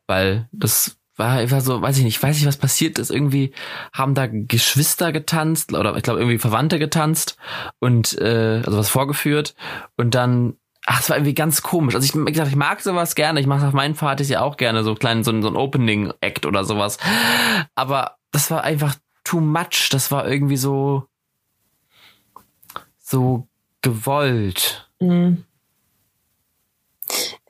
[0.07, 3.11] weil das war einfach so, weiß ich nicht, weiß nicht, was passiert ist.
[3.11, 3.53] Irgendwie
[3.93, 7.37] haben da Geschwister getanzt oder ich glaube irgendwie Verwandte getanzt
[7.81, 9.55] und äh, also was vorgeführt
[9.97, 10.57] und dann
[10.91, 11.95] Ach, es war irgendwie ganz komisch.
[11.95, 13.41] Also ich, wie gesagt, ich mag sowas gerne.
[13.41, 16.47] Ich mache auf meinen Partys ja auch gerne so kleinen so, so ein Opening Act
[16.47, 16.97] oder sowas.
[17.75, 19.91] Aber das war einfach too much.
[19.91, 21.07] Das war irgendwie so
[22.97, 23.47] so
[23.83, 24.89] gewollt.
[24.99, 25.45] Mhm.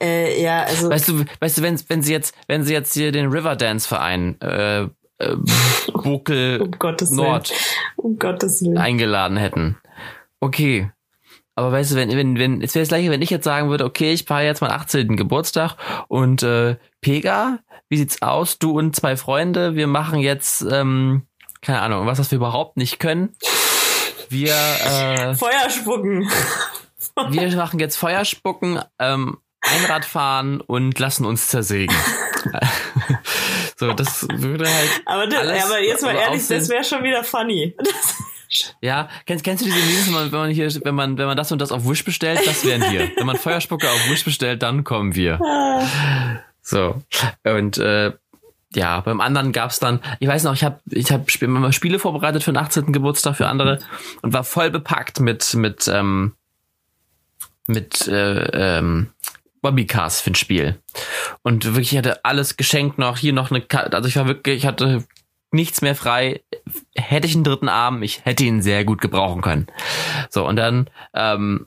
[0.01, 0.91] Äh, ja, also.
[0.91, 4.41] Weißt du, weißt du, wenn, wenn sie jetzt, wenn sie jetzt hier den Riverdance Verein,
[4.41, 5.37] äh, äh,
[5.93, 7.53] Bokel um Nord.
[7.97, 8.19] Um
[8.77, 9.79] eingeladen hätten.
[10.41, 10.91] Okay.
[11.55, 13.85] Aber weißt du, wenn, wenn, wenn, es wäre das gleiche, wenn ich jetzt sagen würde,
[13.85, 15.17] okay, ich feiere jetzt meinen 18.
[15.17, 15.75] Geburtstag
[16.07, 17.59] und äh, Pega,
[17.89, 18.61] wie sieht's aus?
[18.61, 21.27] Du und zwei Freunde, wir machen jetzt, ähm,
[21.61, 23.35] keine Ahnung, was, was wir überhaupt nicht können.
[24.29, 26.31] Wir, äh, Feuer spucken.
[27.31, 29.39] wir machen jetzt Feuerspucken, ähm,
[29.85, 31.95] Einrad fahren und lassen uns zersägen.
[33.77, 35.03] so, das würde halt.
[35.07, 37.75] Aber, das, alles aber jetzt mal ehrlich, aussehen- das wäre schon wieder funny.
[38.51, 41.53] Das, Ja, kennst, kennst du diese Memes, wenn man, hier, wenn man, wenn man das
[41.53, 43.11] und das auf Wish bestellt, das wären wir.
[43.17, 45.39] Wenn man Feuerspucke auf Wish bestellt, dann kommen wir.
[46.63, 47.03] So.
[47.45, 48.13] Und äh,
[48.75, 52.43] ja, beim anderen gab's dann, ich weiß noch, ich habe ich hab mal Spiele vorbereitet
[52.43, 52.93] für den 18.
[52.93, 53.81] Geburtstag für andere
[54.23, 56.33] und war voll bepackt mit, mit, ähm,
[57.67, 59.11] mit äh, ähm,
[59.63, 60.81] Bobbycars für ein Spiel.
[61.43, 64.59] Und wirklich, ich hatte alles geschenkt noch, hier noch eine Ka also ich war wirklich,
[64.59, 65.05] ich hatte
[65.51, 66.43] nichts mehr frei.
[66.95, 69.67] Hätte ich einen dritten Arm, ich hätte ihn sehr gut gebrauchen können.
[70.31, 71.67] So, und dann ähm,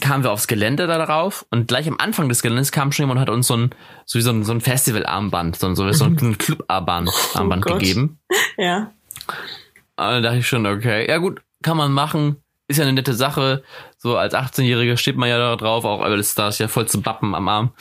[0.00, 3.18] kamen wir aufs Gelände da drauf und gleich am Anfang des Geländes kam schon jemand
[3.18, 3.70] und hat uns so ein,
[4.06, 7.72] so wie so ein, so ein Festival-Armband, so, ein- so, so ein Club-Armband Armband Oh
[7.74, 8.20] gegeben.
[8.56, 8.92] ja.
[9.26, 12.36] Und dann dachte ich schon, okay, ja gut, kann man machen.
[12.70, 13.64] Ist ja eine nette Sache.
[13.98, 16.86] So als 18-Jähriger steht man ja da drauf, auch aber das da ist ja voll
[16.86, 17.72] zu Bappen am Arm.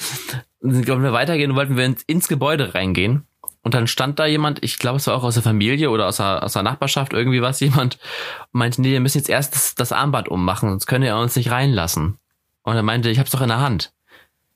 [0.62, 3.28] Und dann wollten wir weitergehen und wollten wir ins, ins Gebäude reingehen.
[3.62, 6.18] Und dann stand da jemand, ich glaube, es war auch aus der Familie oder aus
[6.18, 8.00] der, aus der Nachbarschaft irgendwie was, jemand
[8.52, 11.36] und meinte, nee, wir müssen jetzt erst das, das Armband ummachen, sonst könnt ihr uns
[11.36, 12.18] nicht reinlassen.
[12.64, 13.94] Und er meinte, ich hab's doch in der Hand.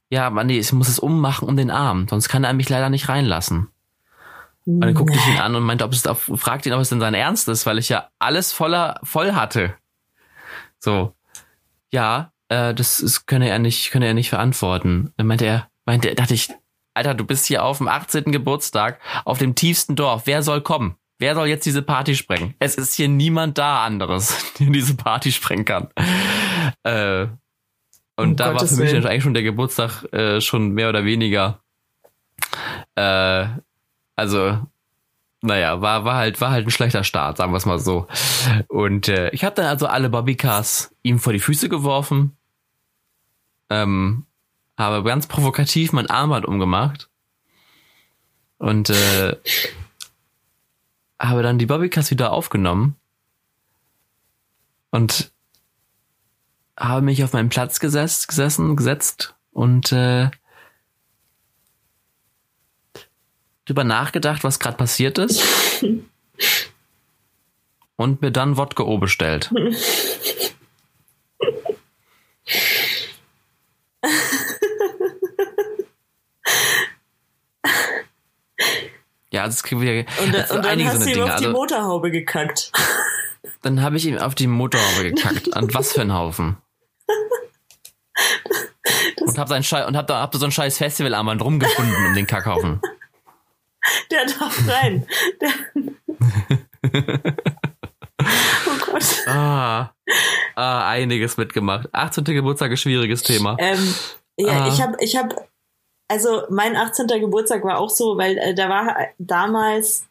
[0.09, 2.89] Ja, aber nee, ich muss es ummachen um den Arm, sonst kann er mich leider
[2.89, 3.67] nicht reinlassen.
[4.65, 6.89] Und dann guckte ich ihn an und meinte, ob es auf, fragte ihn, ob es
[6.89, 9.75] denn sein Ernst ist, weil ich ja alles voller voll hatte.
[10.83, 11.15] So,
[11.91, 15.13] ja, äh, das ist, könne er nicht, könne er nicht verantworten.
[15.15, 16.49] Dann meinte er, meinte, er, dachte ich,
[16.93, 18.31] Alter, du bist hier auf dem 18.
[18.33, 20.23] Geburtstag auf dem tiefsten Dorf.
[20.25, 20.97] Wer soll kommen?
[21.19, 22.53] Wer soll jetzt diese Party sprengen?
[22.59, 25.87] Es ist hier niemand da anderes, der diese Party sprengen kann.
[26.83, 27.27] Äh,
[28.15, 29.07] und Um da war Gottes für mich Willen.
[29.07, 31.61] eigentlich schon der Geburtstag äh, schon mehr oder weniger
[32.95, 33.47] äh,
[34.15, 34.59] also,
[35.43, 38.07] naja, war, war halt, war halt ein schlechter Start, sagen wir es mal so.
[38.69, 42.37] Und äh, ich habe dann also alle Bobbycars ihm vor die Füße geworfen,
[43.69, 44.25] ähm,
[44.77, 47.09] habe ganz provokativ mein Armband umgemacht.
[48.57, 49.35] Und äh,
[51.19, 52.95] habe dann die Bobbycars wieder aufgenommen.
[54.91, 55.33] Und
[56.79, 60.31] habe mich auf meinen Platz gesetzt, gesessen, gesetzt und äh,
[63.65, 65.43] drüber nachgedacht, was gerade passiert ist.
[67.95, 69.49] und mir dann Wodka O bestellt.
[79.31, 81.23] Ja, das kriegen wir Und, das und dann einige so hast du ihm Dinge.
[81.33, 82.71] auf die Also, Motorhaube gekackt.
[83.63, 85.47] dann habe ich ihm auf die Motorhaube gekackt.
[85.55, 86.57] Und was für ein Haufen.
[89.21, 92.27] und hab, sein Schei und hab da, hab so ein scheiß Festivalarmband rumgefunden um den
[92.27, 92.79] Kackhaufen.
[94.11, 95.05] Der darf rein.
[95.41, 95.49] Der
[98.67, 99.27] oh Gott.
[99.27, 99.91] Ah,
[100.55, 101.89] ah, einiges mitgemacht.
[101.91, 102.23] 18.
[102.25, 103.55] Geburtstag ist schwieriges Thema.
[103.59, 103.93] Ähm,
[104.37, 104.67] ja, Ah.
[104.67, 105.35] ich habe, ich habe,
[106.07, 107.07] also mein 18.
[107.07, 110.05] Geburtstag war auch so, weil äh, da war damals,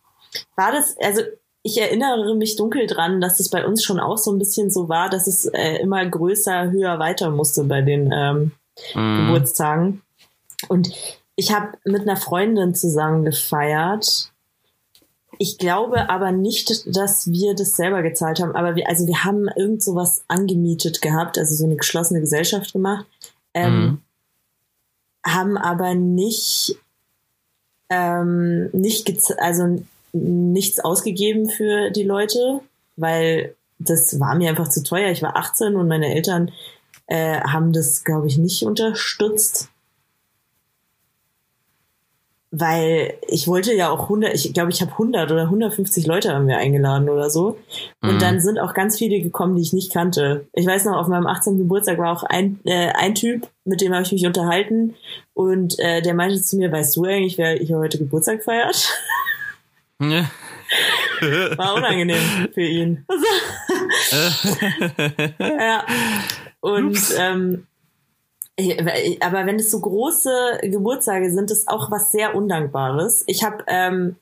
[0.57, 1.23] war das, also
[1.63, 4.88] ich erinnere mich dunkel dran, dass es bei uns schon auch so ein bisschen so
[4.88, 8.53] war, dass es äh, immer größer, höher, weiter musste bei den ähm,
[8.94, 10.01] Mm, Geburtstagen.
[10.69, 10.90] Und
[11.37, 14.33] ich habe mit einer Freundin zusammen gefeiert.
[15.39, 18.55] Ich glaube aber nicht, dass wir das selber gezahlt haben.
[18.55, 22.73] Aber wir, also wir haben irgend so was angemietet gehabt, also so eine geschlossene Gesellschaft
[22.73, 23.07] gemacht.
[23.55, 24.03] Ähm, mm.
[25.27, 26.77] haben aber nicht,
[27.91, 32.61] ähm, nicht also nichts ausgegeben für die Leute,
[32.97, 35.11] weil das war mir einfach zu teuer.
[35.11, 36.53] Ich war 18 und meine Eltern
[37.07, 39.71] äh, haben das, glaube ich, nicht unterstützt.
[42.55, 46.46] Weil ich wollte ja auch 100, ich glaube, ich habe 100 oder 150 Leute haben
[46.46, 47.59] wir eingeladen oder so.
[48.03, 48.19] Und mhm.
[48.19, 50.46] dann sind auch ganz viele gekommen, die ich nicht kannte.
[50.53, 51.57] Ich weiß noch, auf meinem 18.
[51.57, 54.94] Geburtstag war auch ein, äh, ein Typ, mit dem habe ich mich unterhalten.
[55.33, 58.87] Und äh, der meinte zu mir, weißt du eigentlich, wer hier heute Geburtstag feiert?
[59.98, 60.31] Ja.
[61.57, 63.07] War unangenehm für ihn.
[65.38, 65.87] ja.
[66.61, 67.67] Und ähm,
[69.21, 73.25] aber wenn es so große Geburtstage sind, ist auch was sehr Undankbares.
[73.27, 74.17] Ich habe ähm,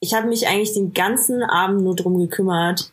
[0.00, 2.92] ich habe mich eigentlich den ganzen Abend nur drum gekümmert.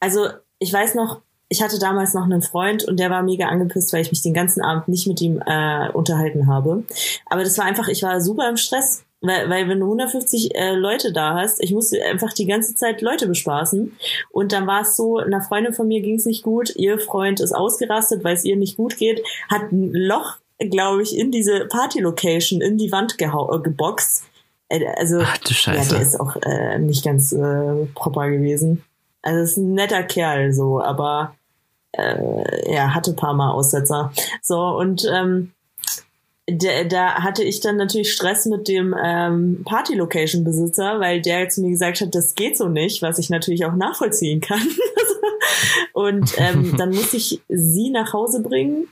[0.00, 0.28] Also
[0.58, 4.02] ich weiß noch, ich hatte damals noch einen Freund und der war mega angepisst, weil
[4.02, 6.84] ich mich den ganzen Abend nicht mit ihm äh, unterhalten habe.
[7.26, 9.04] Aber das war einfach, ich war super im Stress.
[9.26, 13.00] Weil, weil wenn du 150 äh, Leute da hast, ich musste einfach die ganze Zeit
[13.02, 13.96] Leute bespaßen.
[14.30, 17.40] Und dann war es so, einer Freundin von mir ging es nicht gut, ihr Freund
[17.40, 21.66] ist ausgerastet, weil es ihr nicht gut geht, hat ein Loch, glaube ich, in diese
[21.66, 24.24] Party-Location, in die Wand äh, geboxt.
[24.68, 25.92] Äh, also, Ach, du Scheiße.
[25.92, 28.84] ja, der ist auch äh, nicht ganz äh, proper gewesen.
[29.22, 31.34] Also ist ein netter Kerl so, aber
[31.92, 34.12] äh, er hatte paar Mal Aussetzer.
[34.40, 35.52] So, und ähm,
[36.46, 41.70] da, da hatte ich dann natürlich Stress mit dem ähm, Party-Location-Besitzer, weil der zu mir
[41.70, 44.62] gesagt hat, das geht so nicht, was ich natürlich auch nachvollziehen kann.
[45.92, 48.86] und ähm, dann musste ich sie nach Hause bringen.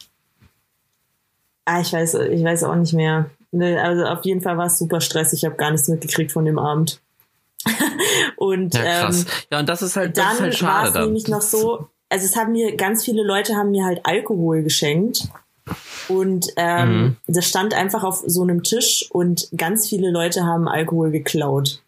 [1.64, 3.30] Ah, ich weiß, ich weiß auch nicht mehr.
[3.52, 5.32] Ne, also auf jeden Fall war es super Stress.
[5.32, 7.00] Ich habe gar nichts mitgekriegt von dem Abend.
[8.36, 9.22] und ja, krass.
[9.22, 11.86] Ähm, ja, und das ist halt, das dann ist halt war es nämlich noch so,
[12.08, 15.28] also es haben mir ganz viele Leute haben mir halt Alkohol geschenkt
[16.08, 17.16] und ähm, mhm.
[17.26, 21.82] das stand einfach auf so einem Tisch und ganz viele Leute haben Alkohol geklaut.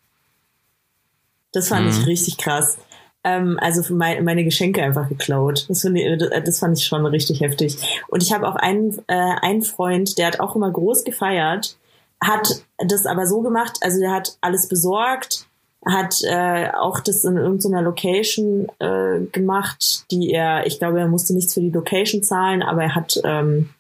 [1.53, 1.91] Das fand mhm.
[1.91, 2.79] ich richtig krass.
[3.25, 5.67] Ähm, also für mein, meine Geschenke einfach geklaut.
[5.69, 8.03] Das, fand ich, das fand ich schon richtig heftig.
[8.09, 11.77] Und ich habe auch einen, äh, einen Freund, der hat auch immer groß gefeiert,
[12.23, 15.46] hat das aber so gemacht, also der hat alles besorgt,
[15.87, 21.33] hat äh, auch das in irgendeiner Location äh, gemacht, die er, ich glaube, er musste
[21.33, 23.71] nichts für die Location zahlen, aber er hat ähm,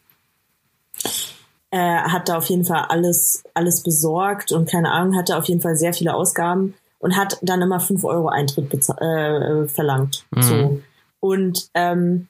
[1.70, 5.60] äh, hat da auf jeden Fall alles, alles besorgt und keine Ahnung, hatte auf jeden
[5.60, 10.24] Fall sehr viele Ausgaben und hat dann immer fünf Euro Eintritt äh, verlangt.
[10.30, 10.42] Mhm.
[10.42, 10.80] So.
[11.20, 12.28] Und ähm,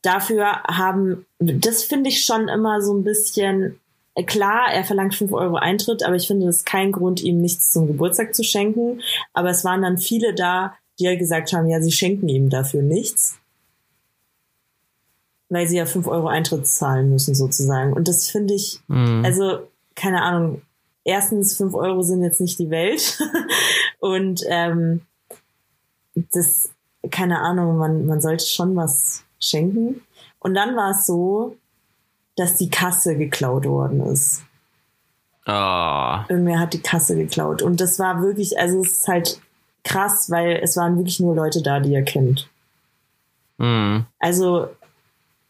[0.00, 3.78] dafür haben, das finde ich schon immer so ein bisschen,
[4.26, 7.72] klar, er verlangt fünf Euro Eintritt, aber ich finde das ist kein Grund, ihm nichts
[7.72, 9.00] zum Geburtstag zu schenken.
[9.32, 12.82] Aber es waren dann viele da, die ja gesagt haben, ja, sie schenken ihm dafür
[12.82, 13.38] nichts
[15.52, 17.92] weil sie ja fünf Euro Eintritt zahlen müssen sozusagen.
[17.92, 19.22] Und das finde ich, mhm.
[19.22, 20.62] also keine Ahnung,
[21.04, 23.18] erstens fünf Euro sind jetzt nicht die Welt
[23.98, 25.02] und ähm,
[26.14, 26.70] das,
[27.10, 30.00] keine Ahnung, man, man sollte schon was schenken.
[30.38, 31.56] Und dann war es so,
[32.36, 34.42] dass die Kasse geklaut worden ist.
[35.46, 36.18] Oh.
[36.28, 37.62] Irgendwer hat die Kasse geklaut.
[37.62, 39.40] Und das war wirklich, also es ist halt
[39.84, 42.48] krass, weil es waren wirklich nur Leute da, die er kennt.
[43.58, 44.06] Mhm.
[44.18, 44.68] Also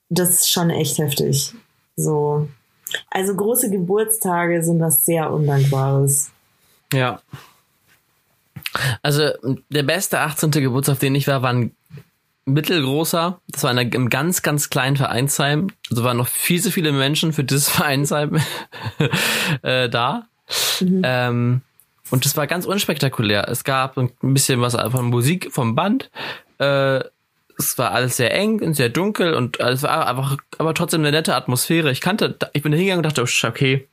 [0.09, 1.55] das ist schon echt heftig.
[1.97, 2.49] So.
[3.11, 6.31] Also große Geburtstage sind was sehr Undankbares.
[6.93, 7.21] Ja.
[9.03, 9.31] Also
[9.69, 10.51] der beste 18.
[10.51, 11.75] Geburtstag, auf den ich war, war ein
[12.45, 13.41] mittelgroßer.
[13.49, 15.69] Das war in einem ganz, ganz kleinen Vereinsheim.
[15.91, 18.41] Also waren noch viel zu viele Menschen für dieses Vereinsheim
[19.63, 20.27] äh, da.
[20.81, 21.03] Mhm.
[21.05, 21.61] Ähm,
[22.11, 23.49] und das war ganz unspektakulär.
[23.49, 26.11] Es gab ein bisschen was von Musik vom Band.
[26.59, 27.01] Äh,
[27.59, 31.11] es war alles sehr eng und sehr dunkel und es war einfach, aber trotzdem eine
[31.11, 31.91] nette Atmosphäre.
[31.91, 33.87] Ich kannte, ich bin da hingegangen und dachte, okay,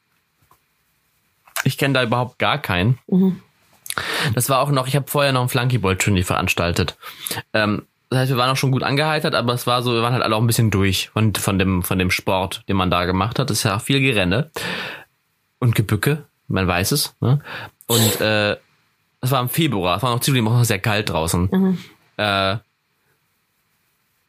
[1.63, 2.97] ich kenne da überhaupt gar keinen.
[3.07, 3.41] Mhm.
[4.33, 6.97] Das war auch noch, ich habe vorher noch ein Flunkyball-Turnier veranstaltet.
[7.53, 10.13] Ähm, das heißt, wir waren auch schon gut angeheitert, aber es war so, wir waren
[10.13, 13.05] halt alle auch ein bisschen durch von, von, dem, von dem Sport, den man da
[13.05, 13.49] gemacht hat.
[13.49, 14.49] Das ist ja viel Gerenne
[15.59, 17.15] und Gebücke, man weiß es.
[17.21, 17.39] Ne?
[17.85, 18.57] Und äh,
[19.21, 21.49] es war im Februar, es war noch zudem auch sehr kalt draußen.
[21.51, 21.77] Mhm.
[22.17, 22.57] Äh,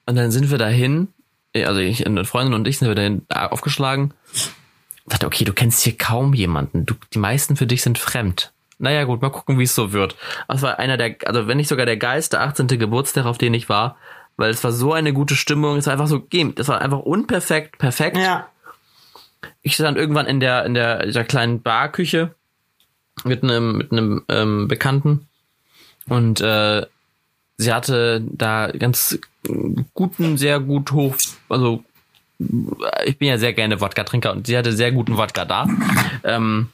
[0.06, 1.08] und dann sind wir dahin,
[1.54, 4.12] also ich, eine Freundin und ich sind wir dahin aufgeschlagen.
[4.34, 4.50] Ich
[5.06, 6.84] dachte, okay, du kennst hier kaum jemanden.
[6.84, 8.52] Du, die meisten für dich sind fremd.
[8.80, 10.16] Naja, gut, mal gucken, wie es so wird.
[10.48, 12.66] Das war einer der, also wenn nicht sogar der geilste 18.
[12.66, 13.96] Geburtstag, auf den ich war,
[14.36, 16.18] weil es war so eine gute Stimmung, es war einfach so,
[16.54, 18.16] das war einfach unperfekt, perfekt.
[18.16, 18.48] Ja.
[19.60, 22.34] Ich stand irgendwann in der, in der, dieser kleinen Barküche
[23.24, 25.28] mit einem, mit einem ähm, Bekannten
[26.08, 26.86] und äh,
[27.58, 29.18] sie hatte da ganz
[29.92, 31.16] guten, sehr gut hoch,
[31.50, 31.84] also
[33.04, 35.68] ich bin ja sehr gerne Wodka-Trinker und sie hatte sehr guten Wodka da.
[36.24, 36.70] Ähm,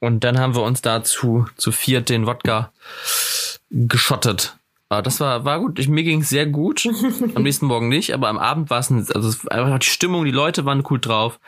[0.00, 2.72] und dann haben wir uns dazu zu viert den Wodka
[3.70, 4.56] geschottet.
[4.88, 5.78] Aber das war, war gut.
[5.78, 6.84] Ich, mir ging es sehr gut.
[7.34, 10.24] Am nächsten Morgen nicht, aber am Abend war es, also es war einfach die Stimmung,
[10.24, 11.38] die Leute waren cool drauf,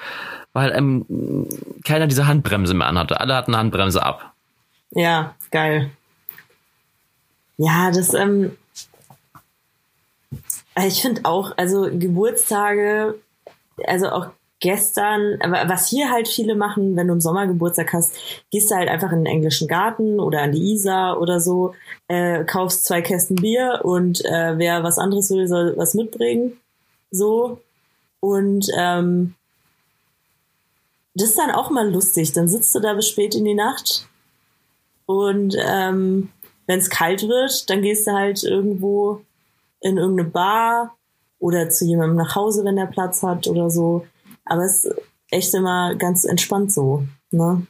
[0.52, 1.48] weil ähm,
[1.84, 3.18] keiner diese Handbremse mehr anhatte.
[3.18, 4.32] Alle hatten eine Handbremse ab.
[4.90, 5.90] Ja, geil.
[7.56, 8.56] Ja, das, ähm,
[10.86, 13.18] ich finde auch, also Geburtstage,
[13.86, 14.28] also auch
[14.62, 18.14] gestern, was hier halt viele machen, wenn du im Sommer Geburtstag hast,
[18.50, 21.74] gehst du halt einfach in den englischen Garten oder an die Isar oder so,
[22.08, 26.58] äh, kaufst zwei Kästen Bier und äh, wer was anderes will, soll was mitbringen.
[27.10, 27.60] So.
[28.20, 29.34] Und ähm,
[31.14, 32.32] das ist dann auch mal lustig.
[32.32, 34.06] Dann sitzt du da bis spät in die Nacht
[35.06, 36.30] und ähm,
[36.68, 39.22] wenn es kalt wird, dann gehst du halt irgendwo
[39.80, 40.96] in irgendeine Bar
[41.40, 44.06] oder zu jemandem nach Hause, wenn der Platz hat oder so.
[44.44, 44.94] Aber es ist
[45.30, 47.06] echt immer ganz entspannt so.
[47.30, 47.66] Ne?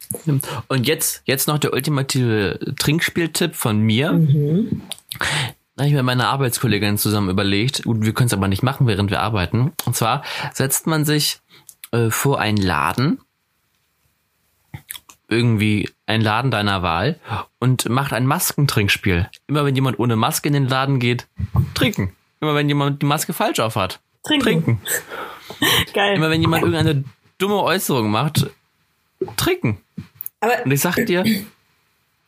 [0.68, 4.12] Und jetzt, jetzt noch der ultimative Trinkspieltipp von mir.
[4.12, 4.82] Mhm.
[5.76, 8.86] Da habe ich mit meiner Arbeitskollegin zusammen überlegt, gut, wir können es aber nicht machen,
[8.86, 9.72] während wir arbeiten.
[9.86, 11.40] Und zwar setzt man sich
[11.92, 13.20] äh, vor einen Laden,
[15.28, 17.18] irgendwie ein Laden deiner Wahl
[17.58, 19.30] und macht ein Maskentrinkspiel.
[19.46, 21.26] Immer wenn jemand ohne Maske in den Laden geht,
[21.74, 22.14] trinken.
[22.40, 24.44] Immer wenn jemand die Maske falsch auf hat, trinken.
[24.44, 24.80] trinken.
[25.94, 26.16] Geil.
[26.16, 27.04] Immer wenn jemand irgendeine
[27.38, 28.50] dumme Äußerung macht,
[29.36, 29.78] trinken.
[30.40, 31.24] Aber und ich sag dir,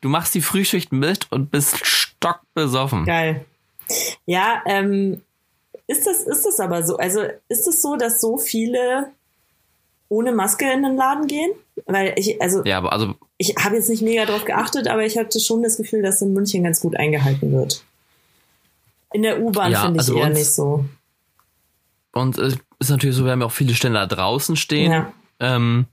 [0.01, 3.05] du machst die Frühschicht mit und bist stockbesoffen.
[3.05, 3.45] Geil.
[4.27, 5.21] Ja, ähm,
[5.87, 6.97] ist das, ist das aber so?
[6.97, 9.11] Also ist es so, dass so viele
[10.09, 11.51] ohne Maske in den Laden gehen?
[11.87, 15.19] Weil ich, also, ja, aber also ich habe jetzt nicht mega drauf geachtet, aber ich
[15.19, 17.85] hatte schon das Gefühl, dass in München ganz gut eingehalten wird.
[19.13, 20.85] In der U-Bahn ja, finde ich also eher uns, nicht so.
[22.13, 24.93] Und es ist natürlich so, wir haben ja auch viele Ständer draußen stehen.
[24.93, 25.13] Ja.
[25.41, 25.87] Ähm,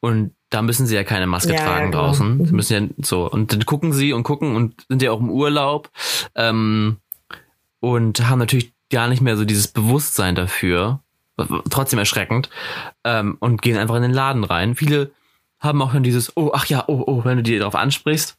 [0.00, 1.98] und da müssen sie ja keine Maske ja, tragen ja, genau.
[1.98, 2.38] draußen.
[2.38, 2.46] Mhm.
[2.46, 3.30] Sie müssen ja so.
[3.30, 5.90] Und dann gucken sie und gucken und sind ja auch im Urlaub.
[6.34, 6.98] Ähm,
[7.80, 11.00] und haben natürlich gar nicht mehr so dieses Bewusstsein dafür.
[11.70, 12.50] Trotzdem erschreckend.
[13.04, 14.74] Ähm, und gehen einfach in den Laden rein.
[14.74, 15.12] Viele
[15.58, 18.36] haben auch dann dieses, oh, ach ja, oh, oh, wenn du die darauf ansprichst.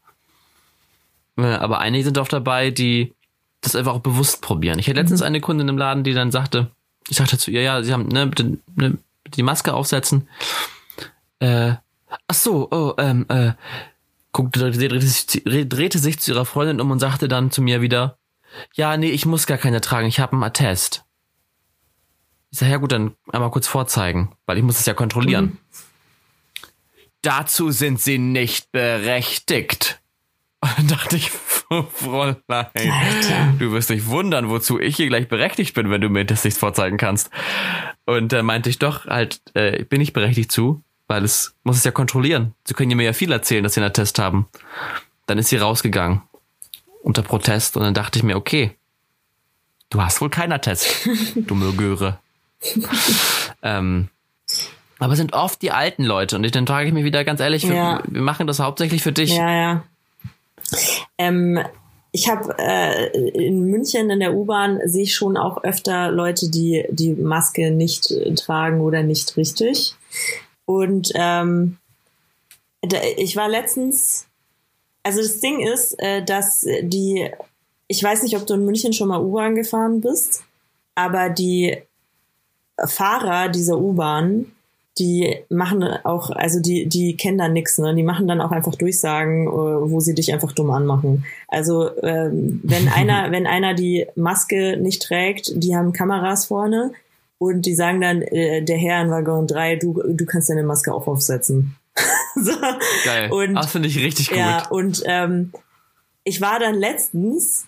[1.37, 3.13] Äh, aber einige sind auch dabei, die
[3.61, 4.77] das einfach auch bewusst probieren.
[4.77, 5.27] Ich hatte letztens mhm.
[5.27, 6.69] eine Kundin im Laden, die dann sagte,
[7.09, 10.27] ich sagte zu ihr, ja, sie haben, ne, bitte, ne, bitte die Maske aufsetzen.
[11.39, 11.73] Äh,
[12.27, 13.53] ach so, oh, ähm, äh,
[14.31, 18.17] guckte, drehte sich, drehte sich zu ihrer Freundin um und sagte dann zu mir wieder,
[18.73, 21.05] ja, nee, ich muss gar keine tragen, ich habe einen Attest.
[22.51, 25.45] Ich sage, ja gut, dann einmal kurz vorzeigen, weil ich muss es ja kontrollieren.
[25.45, 25.57] Mhm.
[27.23, 30.02] Dazu sind sie nicht berechtigt.
[30.63, 31.29] Und dann dachte ich,
[31.93, 33.53] Fräulein, Alter.
[33.59, 36.57] du wirst dich wundern, wozu ich hier gleich berechtigt bin, wenn du mir das nicht
[36.57, 37.29] vorzeigen kannst.
[38.05, 41.83] Und da meinte ich doch, halt, äh, bin ich berechtigt zu, weil es muss es
[41.83, 42.53] ja kontrollieren.
[42.65, 44.47] Sie können mir ja viel erzählen, dass sie einen Attest haben.
[45.25, 46.21] Dann ist sie rausgegangen
[47.01, 48.77] unter Protest und dann dachte ich mir, okay,
[49.89, 52.19] du hast wohl keinen Attest, dumme Göre.
[53.61, 54.07] ähm,
[54.97, 57.41] aber es sind oft die alten Leute und ich, dann frage ich mich wieder ganz
[57.41, 57.69] ehrlich, ja.
[57.69, 59.35] wir, wir machen das hauptsächlich für dich.
[59.35, 59.83] Ja, ja.
[61.17, 61.59] Ähm,
[62.11, 66.85] ich habe äh, in München in der U-Bahn sehe ich schon auch öfter Leute, die
[66.89, 69.95] die Maske nicht tragen oder nicht richtig.
[70.65, 71.77] Und ähm,
[73.17, 74.27] ich war letztens,
[75.01, 77.31] also das Ding ist, äh, dass die,
[77.87, 80.43] ich weiß nicht, ob du in München schon mal U-Bahn gefahren bist,
[80.95, 81.81] aber die
[82.85, 84.52] Fahrer dieser U-Bahn
[84.99, 87.95] die machen auch, also die, die kennen da nix, ne?
[87.95, 91.25] Die machen dann auch einfach Durchsagen, äh, wo sie dich einfach dumm anmachen.
[91.47, 96.91] Also ähm, wenn einer, wenn einer die Maske nicht trägt, die haben Kameras vorne
[97.39, 100.93] und die sagen dann, äh, der Herr in Waggon 3, du, du kannst deine Maske
[100.93, 101.75] auch aufsetzen.
[102.35, 102.51] so.
[103.03, 103.31] Geil.
[103.31, 104.37] Und, das finde ich richtig gut.
[104.37, 105.53] Ja, und ähm,
[106.23, 107.67] ich war dann letztens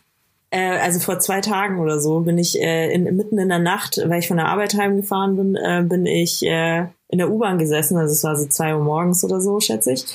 [0.51, 3.99] äh, also vor zwei Tagen oder so, bin ich äh, in, mitten in der Nacht,
[4.05, 7.97] weil ich von der Arbeit heimgefahren bin, äh, bin ich äh, in der U-Bahn gesessen,
[7.97, 10.05] also es war so zwei Uhr morgens oder so, schätze ich.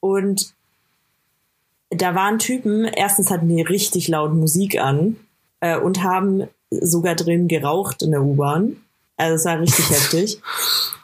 [0.00, 0.54] Und
[1.90, 5.16] da waren Typen, erstens hatten die richtig laut Musik an
[5.60, 8.76] äh, und haben sogar drin geraucht in der U-Bahn.
[9.16, 10.40] Also es war richtig heftig.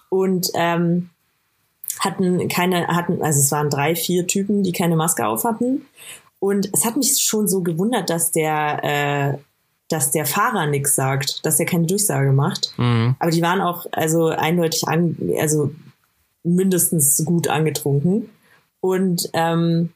[0.09, 1.11] Und ähm,
[2.01, 5.87] hatten keine, hatten, also es waren drei, vier Typen, die keine Maske auf hatten.
[6.39, 9.39] Und es hat mich schon so gewundert, dass der, äh,
[9.93, 12.73] dass der Fahrer nichts sagt, dass er keine Durchsage macht.
[12.79, 13.15] Mhm.
[13.19, 15.73] Aber die waren auch also eindeutig an, also
[16.43, 18.31] mindestens gut angetrunken.
[18.81, 19.93] Und ähm,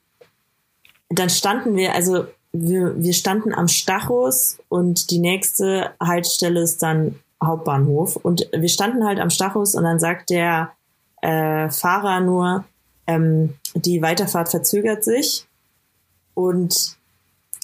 [1.09, 7.16] dann standen wir, also wir, wir standen am Stachus und die nächste Haltestelle ist dann
[7.42, 8.16] Hauptbahnhof.
[8.16, 10.72] Und wir standen halt am Stachus und dann sagt der
[11.22, 12.64] äh, Fahrer nur,
[13.07, 15.47] ähm, die Weiterfahrt verzögert sich.
[16.34, 16.95] Und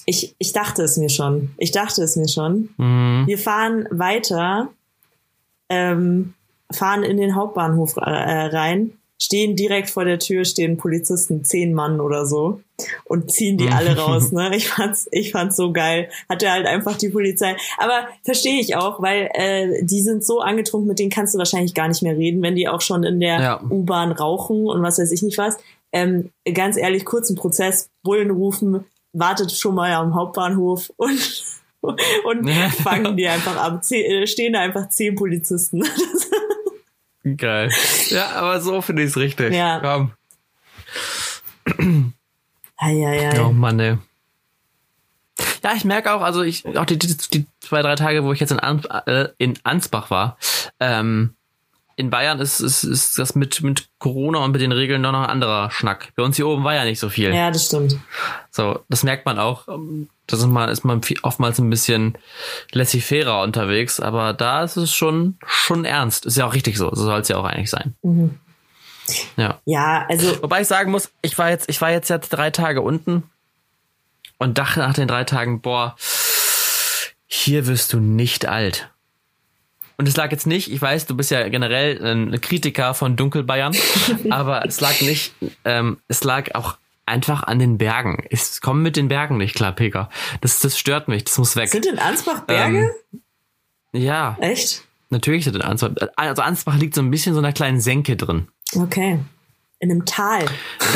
[0.05, 1.51] ich, ich dachte es mir schon.
[1.57, 2.69] Ich dachte es mir schon.
[2.77, 3.23] Mhm.
[3.25, 4.69] Wir fahren weiter,
[5.69, 6.33] ähm,
[6.71, 12.01] fahren in den Hauptbahnhof äh, rein, stehen direkt vor der Tür, stehen Polizisten, zehn Mann
[12.01, 12.59] oder so,
[13.05, 14.31] und ziehen die alle raus.
[14.33, 14.51] Ne?
[14.55, 16.09] Ich fand's, ich fand's so geil.
[16.27, 17.55] Hatte halt einfach die Polizei.
[17.77, 21.73] Aber verstehe ich auch, weil äh, die sind so angetrunken, mit denen kannst du wahrscheinlich
[21.73, 23.61] gar nicht mehr reden, wenn die auch schon in der Ja.
[23.69, 25.57] U-Bahn rauchen und was weiß ich nicht was.
[25.93, 28.83] Ähm, ganz ehrlich, kurzen Prozess, Bullen rufen,
[29.13, 31.43] wartet schon mal am Hauptbahnhof und
[32.23, 32.49] und
[32.83, 33.83] fangen die einfach ab.
[33.83, 35.83] Zehn, äh, stehen da einfach zehn Polizisten.
[37.37, 37.69] Geil.
[38.09, 39.53] Ja, aber so finde ich es richtig.
[39.53, 39.79] Ja.
[39.79, 40.11] Komm.
[42.77, 43.41] Eieiei.
[43.41, 43.97] Oh Mann, ey.
[45.63, 48.39] Ja, ich merke auch, also ich, auch die, die, die zwei, drei Tage, wo ich
[48.41, 50.37] jetzt in, An, äh, in Ansbach war,
[50.81, 51.35] ähm,
[51.95, 55.29] in Bayern ist, ist, ist das mit, mit Corona und mit den Regeln noch ein
[55.29, 56.11] anderer Schnack.
[56.15, 57.33] Bei uns hier oben war ja nicht so viel.
[57.33, 57.97] Ja, das stimmt.
[58.51, 59.67] So, das merkt man auch.
[60.27, 62.17] Das ist man, ist man oftmals ein bisschen
[62.71, 66.25] laissez-fairer unterwegs, aber da ist es schon, schon ernst.
[66.25, 66.89] Ist ja auch richtig so.
[66.93, 67.95] So soll es ja auch eigentlich sein.
[68.01, 68.39] Mhm.
[69.37, 69.59] Ja.
[69.65, 72.81] Ja, also Wobei ich sagen muss, ich war jetzt, ich war jetzt ja drei Tage
[72.81, 73.23] unten
[74.37, 75.95] und dachte nach den drei Tagen, boah,
[77.27, 78.92] hier wirst du nicht alt.
[79.97, 83.75] Und es lag jetzt nicht, ich weiß, du bist ja generell ein Kritiker von Dunkelbayern,
[84.29, 85.33] aber es lag nicht,
[85.65, 88.23] ähm, es lag auch einfach an den Bergen.
[88.29, 90.09] Ich komme mit den Bergen nicht klar, Pega.
[90.41, 91.69] Das, das stört mich, das muss weg.
[91.69, 92.89] sind in Ansbach Berge?
[93.91, 94.83] ja, Echt?
[95.09, 95.91] natürlich sind in Ansbach.
[96.15, 98.47] Also Ansbach liegt so ein bisschen in so einer kleinen Senke drin.
[98.75, 99.19] Okay.
[99.79, 100.45] In einem Tal.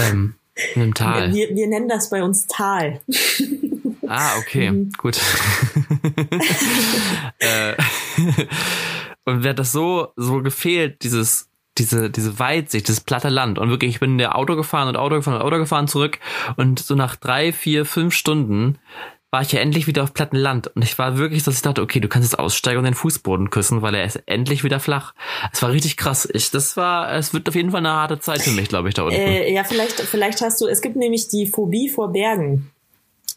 [0.10, 0.36] Ähm,
[0.74, 1.34] in einem Tal.
[1.34, 3.02] Wir, wir nennen das bei uns Tal.
[4.08, 4.92] Ah, okay, Mhm.
[4.98, 5.20] gut.
[7.40, 7.74] äh,
[9.26, 13.60] und mir hat das so, so gefehlt, dieses, diese, diese Weitsicht, dieses platte Land.
[13.60, 16.20] Und wirklich, ich bin in der Auto gefahren und Auto gefahren und Auto gefahren zurück.
[16.56, 18.78] Und so nach drei, vier, fünf Stunden
[19.30, 20.68] war ich ja endlich wieder auf plattem Land.
[20.68, 23.50] Und ich war wirklich, dass ich dachte, okay, du kannst jetzt aussteigen und den Fußboden
[23.50, 25.14] küssen, weil er ist endlich wieder flach.
[25.52, 26.28] Es war richtig krass.
[26.32, 28.96] Ich, das war, es wird auf jeden Fall eine harte Zeit für mich, glaube ich,
[28.96, 29.16] da unten.
[29.16, 32.72] Äh, ja, vielleicht, vielleicht hast du, es gibt nämlich die Phobie vor Bergen.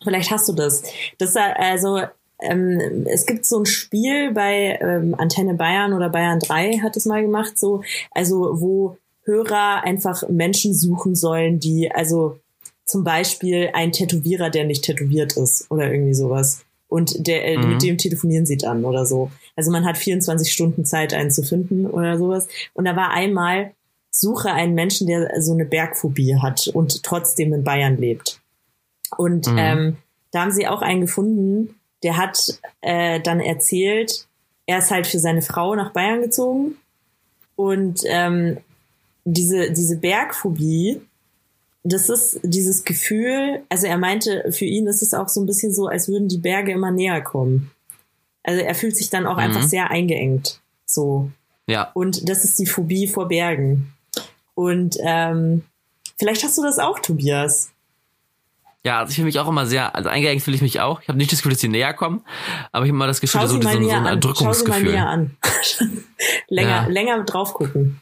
[0.03, 0.85] Vielleicht hast du das.
[1.19, 2.03] Das ist also,
[2.43, 7.07] ähm, es gibt so ein Spiel bei ähm, Antenne Bayern oder Bayern 3 hat es
[7.07, 7.83] mal gemacht, so,
[8.13, 12.39] also wo Hörer einfach Menschen suchen sollen, die, also
[12.85, 16.65] zum Beispiel ein Tätowierer, der nicht tätowiert ist oder irgendwie sowas.
[16.89, 17.69] Und der, äh, Mhm.
[17.69, 19.31] mit dem telefonieren sie dann oder so.
[19.55, 22.49] Also man hat 24 Stunden Zeit, einen zu finden oder sowas.
[22.75, 23.73] Und da war einmal,
[24.11, 28.41] suche einen Menschen, der so eine Bergphobie hat und trotzdem in Bayern lebt.
[29.17, 29.57] Und Mhm.
[29.59, 29.97] ähm,
[30.33, 34.27] da haben sie auch einen gefunden, der hat äh, dann erzählt,
[34.67, 36.77] er ist halt für seine Frau nach Bayern gezogen
[37.57, 38.59] und ähm,
[39.25, 41.01] diese, diese Bergphobie,
[41.83, 45.73] das ist dieses Gefühl, also er meinte, für ihn ist es auch so ein bisschen
[45.75, 47.71] so, als würden die Berge immer näher kommen.
[48.43, 49.41] Also er fühlt sich dann auch Mhm.
[49.43, 50.61] einfach sehr eingeengt.
[50.87, 51.31] So.
[51.67, 51.91] ja.
[51.95, 53.93] Und das ist die Phobie vor Bergen.
[54.55, 55.65] Und ähm,
[56.19, 57.71] vielleicht hast du das auch, Tobias.
[58.85, 61.03] Ja, also ich fühle mich auch immer sehr, also eingeengt fühle ich mich auch.
[61.03, 62.23] Ich habe nicht das Gefühl, dass sie näher kommen,
[62.73, 63.83] aber ich habe immer das Gefühl, so, so, so ein an.
[63.83, 64.93] Schau sie mal Erdrückungsgefühl.
[64.93, 65.37] näher an.
[66.49, 66.87] länger, Ja.
[66.87, 68.01] länger drauf gucken.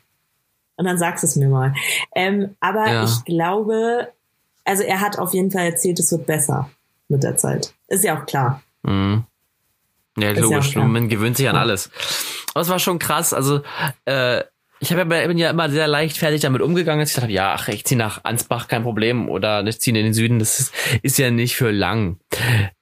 [0.76, 1.74] Und dann sagst es mir mal.
[2.14, 3.04] Ähm, aber Ja.
[3.04, 4.12] ich glaube,
[4.64, 6.70] also er hat auf jeden Fall erzählt, es wird besser
[7.08, 7.74] mit der Zeit.
[7.88, 8.62] Ist ja auch klar.
[8.84, 9.24] Mhm.
[10.16, 10.68] Ja, ja logisch.
[10.68, 10.84] auch klar.
[10.86, 11.60] Man gewöhnt sich an Ja.
[11.62, 11.90] alles.
[12.54, 13.32] Aber es war schon krass.
[13.32, 13.62] Also,
[14.04, 14.44] äh,
[14.80, 17.68] ich hab ja, bin ja immer sehr leichtfertig damit umgegangen, dass ich dachte, ja, ach,
[17.68, 19.28] ich ziehe nach Ansbach, kein Problem.
[19.28, 22.18] Oder ich ziehe in den Süden, das ist, ist ja nicht für lang.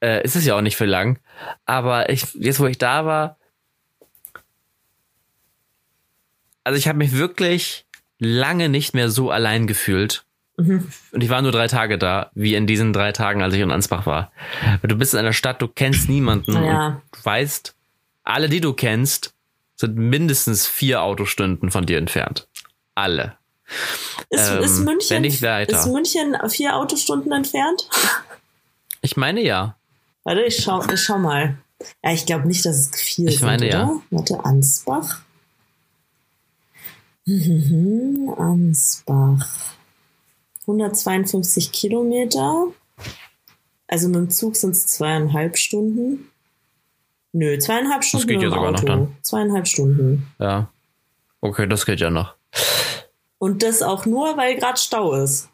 [0.03, 1.19] Äh, ist es ja auch nicht für lang.
[1.65, 3.39] Aber ich, jetzt, wo ich da war,
[6.65, 7.87] also ich habe mich wirklich
[8.19, 10.25] lange nicht mehr so allein gefühlt.
[10.57, 10.89] Mhm.
[11.13, 13.71] Und ich war nur drei Tage da, wie in diesen drei Tagen, als ich in
[13.71, 14.33] Ansbach war.
[14.83, 16.87] Du bist in einer Stadt, du kennst niemanden Ja.
[16.87, 17.77] und du weißt,
[18.25, 19.35] alle, die du kennst,
[19.77, 22.49] sind mindestens vier Autostunden von dir entfernt.
[22.95, 23.37] Alle.
[24.31, 25.79] Ist, Ähm, ist, München, wenn nicht weiter.
[25.79, 27.89] ist München vier Autostunden entfernt?
[29.03, 29.77] Ich meine ja.
[30.25, 31.59] Warte, ich schau, ich schau mal.
[32.03, 33.75] Ja, ich glaube nicht, dass es viel Ich sind, meine, oder?
[33.79, 34.01] ja.
[34.11, 35.21] Warte, Ansbach.
[37.27, 39.47] Mhm, Ansbach.
[40.63, 42.69] 152 Kilometer.
[43.89, 46.29] Also mit dem Zug sind es zweieinhalb Stunden.
[47.37, 48.87] Nö, zweieinhalb Stunden geht mit ja sogar noch Auto.
[48.87, 49.17] dann.
[49.21, 50.27] Zweieinhalb Stunden.
[50.39, 50.71] Ja.
[51.43, 52.35] Okay, das geht ja noch.
[53.37, 55.51] Und das auch nur, weil gerade Stau ist.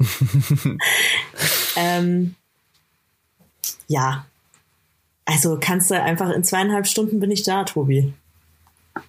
[1.76, 2.34] ähm,
[3.86, 4.26] ja.
[5.24, 8.12] Also kannst du einfach in zweieinhalb Stunden bin ich da, Tobi.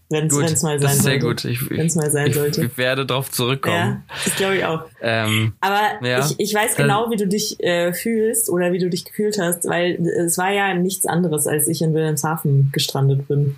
[0.09, 1.25] Wenn es mal sein ist sehr sollte.
[1.25, 1.45] gut.
[1.45, 2.65] Ich, Wenn's mal sein ich, sollte.
[2.65, 3.75] Ich werde darauf zurückkommen.
[4.09, 4.85] Ja, das glaube ich auch.
[5.01, 6.19] Ähm, Aber Ja.
[6.25, 9.67] ich, ich weiß genau, wie du dich äh, fühlst oder wie du dich gefühlt hast,
[9.67, 13.57] weil es war ja nichts anderes, als ich in Wilhelmshaven gestrandet bin.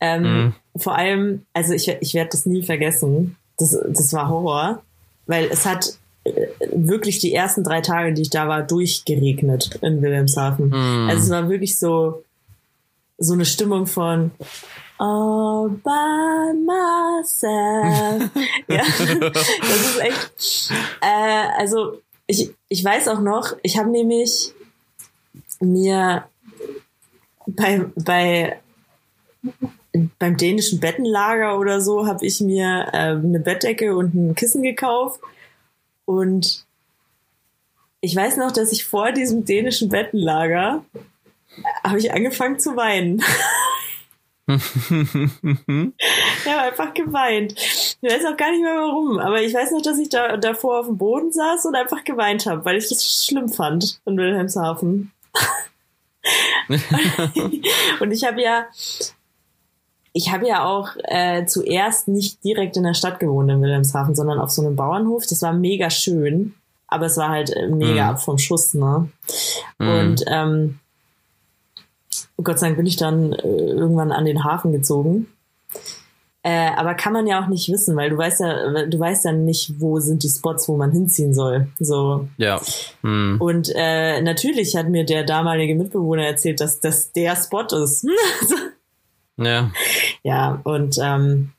[0.00, 0.54] Ähm, Mhm.
[0.78, 3.36] Vor allem, also ich, ich werde das nie vergessen.
[3.56, 4.82] Das, das war Horror,
[5.26, 6.32] weil es hat äh,
[6.74, 10.68] wirklich die ersten drei Tage, die ich da war, durchgeregnet in Wilhelmshaven.
[10.68, 11.08] Mhm.
[11.08, 12.22] Also es war wirklich so,
[13.16, 14.32] so eine Stimmung von
[14.98, 18.30] All by myself.
[18.68, 20.70] ja, das ist echt.
[21.00, 24.52] Äh, also ich, ich weiß auch noch, ich habe nämlich
[25.60, 26.24] mir
[27.46, 28.58] bei, bei
[30.18, 35.20] beim dänischen Bettenlager oder so habe ich mir äh, eine Bettdecke und ein Kissen gekauft
[36.04, 36.66] und
[38.00, 40.84] ich weiß noch, dass ich vor diesem dänischen Bettenlager
[41.82, 43.22] habe ich angefangen zu weinen.
[44.48, 47.54] Ich habe einfach geweint.
[47.56, 50.78] Ich weiß auch gar nicht mehr warum, aber ich weiß noch, dass ich da davor
[50.80, 55.10] auf dem Boden saß und einfach geweint habe, weil ich das schlimm fand in Wilhelmshaven.
[58.00, 58.66] und ich habe ja,
[60.12, 64.38] ich habe ja auch äh, zuerst nicht direkt in der Stadt gewohnt in Wilhelmshaven, sondern
[64.38, 65.24] auf so einem Bauernhof.
[65.28, 66.54] Das war mega schön,
[66.88, 68.10] aber es war halt mega Mhm.
[68.10, 69.08] ab vom Schuss, ne?
[69.78, 69.88] Mhm.
[69.88, 70.78] Und ähm,
[72.42, 75.26] Gott sei Dank bin ich dann äh, irgendwann an den Hafen gezogen.
[76.42, 79.32] Äh, aber kann man ja auch nicht wissen, weil du weißt ja, du weißt ja
[79.32, 81.66] nicht, wo sind die Spots, wo man hinziehen soll.
[81.80, 82.28] So.
[82.36, 82.60] ja.
[83.02, 83.38] Hm.
[83.40, 88.06] Und äh, natürlich hat mir der damalige Mitbewohner erzählt, dass das der Spot ist.
[89.38, 89.70] Ja.
[90.22, 91.52] ja, und ähm,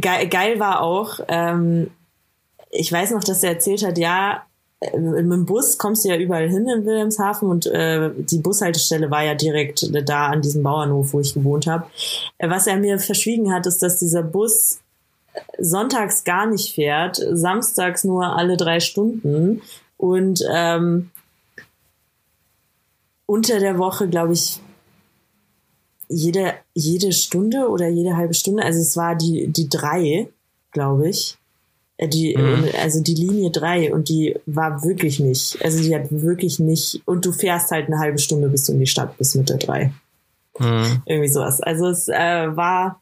[0.00, 1.90] geil, geil war auch, ähm,
[2.70, 4.49] ich weiß noch, dass er erzählt hat, ja, äh,
[4.80, 9.22] mit dem Bus kommst du ja überall hin in Wilhelmshaven und äh, die Bushaltestelle war
[9.22, 11.86] ja direkt da an diesem Bauernhof, wo ich gewohnt habe.
[12.38, 14.80] Äh, was er mir verschwiegen hat, ist, dass dieser Bus
[15.58, 19.60] sonntags gar nicht fährt, samstags nur alle drei Stunden
[19.96, 21.10] und ähm,
[23.26, 24.60] unter der Woche, glaube ich,
[26.08, 30.28] jede, jede Stunde oder jede halbe Stunde, also es war die, die drei,
[30.72, 31.36] glaube ich.
[32.00, 32.64] Äh, Die, Mhm.
[32.80, 37.26] also die Linie drei und die war wirklich nicht, also die hat wirklich nicht, und
[37.26, 39.92] du fährst halt eine halbe Stunde, bis du in die Stadt bist mit der drei.
[40.56, 41.02] Hm.
[41.04, 41.60] Irgendwie sowas.
[41.60, 43.00] Also es äh, war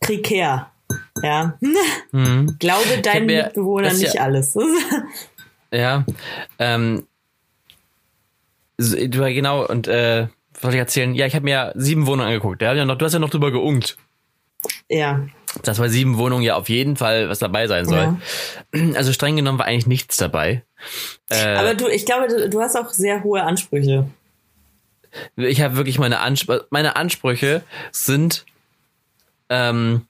[0.00, 0.70] prekär.
[1.22, 1.58] Ja.
[2.12, 2.56] Hm.
[2.60, 4.56] Glaube deinen mir- Mitbewohnern nicht ja- alles.
[5.72, 6.04] Ja.
[6.58, 7.06] Ähm,
[8.78, 11.14] genau, und äh, was wollte ich erzählen?
[11.14, 12.60] Ja, ich habe mir sieben Wohnungen angeguckt.
[12.62, 13.96] Ja, du hast ja noch drüber geunkt.
[14.88, 15.26] ja.
[15.62, 18.16] Dass bei sieben Wohnungen ja auf jeden Fall was dabei sein soll.
[18.94, 20.62] Also streng genommen war eigentlich nichts dabei.
[21.28, 24.06] Äh, Aber du, ich glaube, du, du hast auch sehr hohe Ansprüche.
[25.36, 28.44] ich habe wirklich meine Ansprüche, meine Ansprüche sind,
[29.48, 30.06] ähm,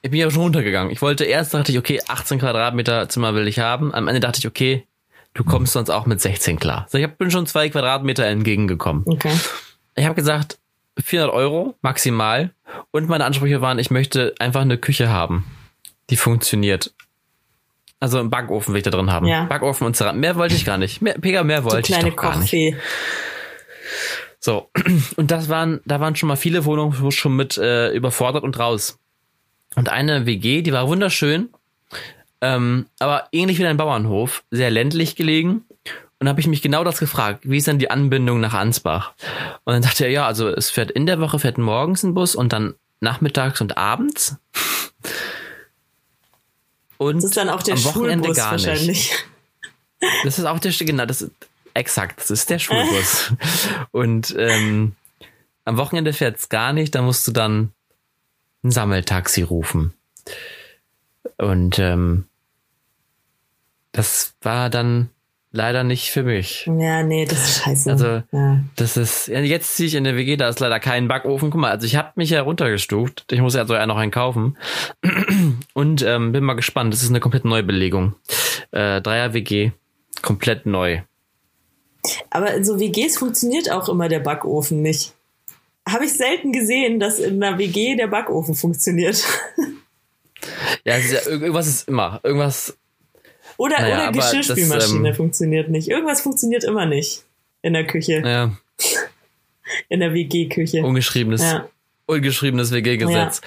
[0.00, 0.92] ich bin ja schon runtergegangen.
[0.92, 3.94] Ich wollte erst, dachte ich, okay, 18 Quadratmeter Zimmer will ich haben.
[3.94, 4.86] Am Ende dachte ich, okay,
[5.32, 6.86] du kommst sonst auch mit 16 klar.
[6.90, 9.04] So, ich bin schon zwei Quadratmeter entgegengekommen.
[9.06, 9.32] Okay.
[9.94, 10.58] Ich habe gesagt,
[11.02, 12.52] 400 Euro maximal.
[12.90, 15.44] Und meine Ansprüche waren, ich möchte einfach eine Küche haben,
[16.10, 16.92] die funktioniert.
[18.00, 19.26] Also einen Backofen will ich da drin haben.
[19.26, 19.44] Ja.
[19.44, 20.20] Backofen und Ceran.
[20.20, 21.00] Mehr wollte ich gar nicht.
[21.00, 22.50] Mehr, Pega, mehr wollte ich doch gar nicht.
[22.50, 22.76] Kochfee.
[24.44, 24.70] So.
[25.16, 28.58] Und das waren, da waren schon mal viele Wohnungen wo schon mit äh, überfordert und
[28.58, 28.98] raus.
[29.74, 31.48] Und eine WG, die war wunderschön,
[32.42, 35.64] ähm, aber ähnlich wie ein Bauernhof, sehr ländlich gelegen.
[36.20, 39.14] Und habe ich mich genau das gefragt, wie ist denn die Anbindung nach Ansbach?
[39.64, 42.34] Und dann dachte er, ja, also es fährt in der Woche, fährt morgens ein Bus
[42.34, 44.36] und dann nachmittags und abends.
[46.98, 48.66] Und Das ist dann auch der am Wochenende Schulbus gar nicht.
[48.66, 49.12] wahrscheinlich.
[50.22, 51.32] Das ist auch der, genau, das ist
[51.74, 53.32] exakt, das ist der Schulbus.
[53.90, 54.94] Und ähm,
[55.64, 57.72] am Wochenende fährt's gar nicht, da musst du dann
[58.62, 59.94] ein Sammeltaxi rufen.
[61.36, 62.26] Und ähm,
[63.92, 65.10] das war dann
[65.56, 66.66] leider nicht für mich.
[66.78, 67.90] Ja, nee, das ist scheiße.
[67.92, 68.58] Also- ja.
[68.76, 71.50] Das ist, jetzt ziehe ich in der WG, da ist leider kein Backofen.
[71.50, 73.32] Guck mal, also ich habe mich ja runtergestuft.
[73.32, 74.56] Ich muss ja also ja noch einen kaufen.
[75.74, 76.92] Und ähm, bin mal gespannt.
[76.92, 78.14] Das ist eine komplett Neubelegung.
[78.72, 79.70] Äh, Dreier WG,
[80.22, 81.02] komplett neu.
[82.30, 85.14] Aber in so WGs funktioniert auch immer der Backofen nicht.
[85.88, 89.24] Habe ich selten gesehen, dass in einer WG der Backofen funktioniert.
[90.84, 92.20] Ja, ist ja, irg- irgendwas ist immer.
[92.22, 92.76] Irgendwas.
[93.56, 95.88] Oder, Naja, oder Geschirrspülmaschine das, ähm, funktioniert nicht.
[95.88, 97.22] Irgendwas funktioniert immer nicht
[97.62, 98.56] in der Küche, Ja,
[99.88, 100.82] in der WG-Küche.
[100.84, 101.68] ungeschriebenes, Ja.
[102.06, 103.40] ungeschriebenes WG-Gesetz.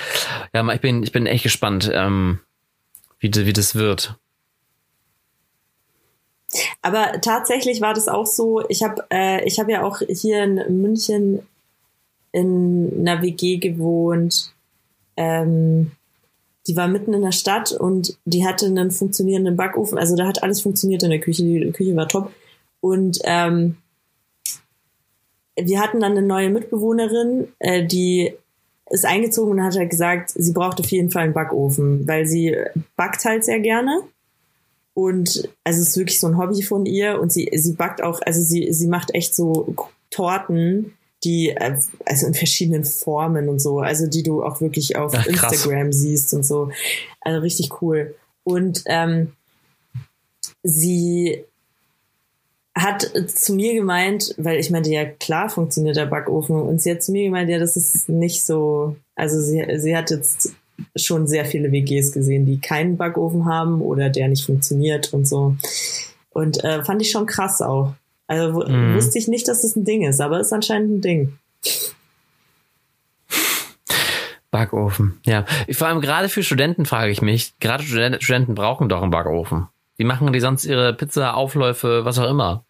[0.53, 2.39] Ja, mal, ich bin, ich bin echt gespannt, ähm,
[3.19, 4.15] wie, wie das wird.
[6.81, 10.81] Aber tatsächlich war das auch so, ich habe äh, ich hab ja auch hier in
[10.81, 11.45] München
[12.31, 14.53] in einer WG gewohnt.
[15.17, 15.91] Ähm,
[16.67, 19.97] die war mitten in der Stadt und die hatte einen funktionierenden Backofen.
[19.97, 21.43] Also da hat alles funktioniert in der Küche.
[21.43, 22.31] Die Küche war top.
[22.81, 23.77] Und ähm,
[25.55, 28.33] wir hatten dann eine neue Mitbewohnerin, äh, die
[28.89, 32.55] ist eingezogen und hat halt gesagt, sie braucht auf jeden Fall einen Backofen, weil sie
[32.95, 34.01] backt halt sehr gerne.
[34.93, 38.21] Und also es ist wirklich so ein Hobby von ihr und sie, sie backt auch,
[38.21, 39.75] also sie, sie macht echt so
[40.09, 40.93] Torten,
[41.27, 45.25] die, äh, also in verschiedenen Formen und so, also die du auch wirklich auf Ach,
[45.25, 46.71] Instagram siehst und so.
[47.21, 48.15] Also richtig cool.
[48.43, 49.33] Und ähm,
[50.63, 51.43] sie
[52.73, 57.03] hat zu mir gemeint, weil ich meinte, ja klar funktioniert der Backofen und sie hat
[57.03, 60.53] zu mir gemeint, ja, das ist nicht so, also sie, sie hat jetzt
[60.95, 65.55] schon sehr viele WGs gesehen, die keinen Backofen haben oder der nicht funktioniert und so.
[66.29, 67.95] Und äh, fand ich schon krass auch.
[68.27, 68.95] Also mhm.
[68.95, 71.37] wusste ich nicht, dass das ein Ding ist, aber ist anscheinend ein Ding.
[74.51, 75.45] Backofen, ja.
[75.71, 79.67] Vor allem gerade für Studenten frage ich mich, gerade Studenten brauchen doch einen Backofen.
[79.97, 82.63] Wie machen die sonst ihre Pizza-Aufläufe, was auch immer?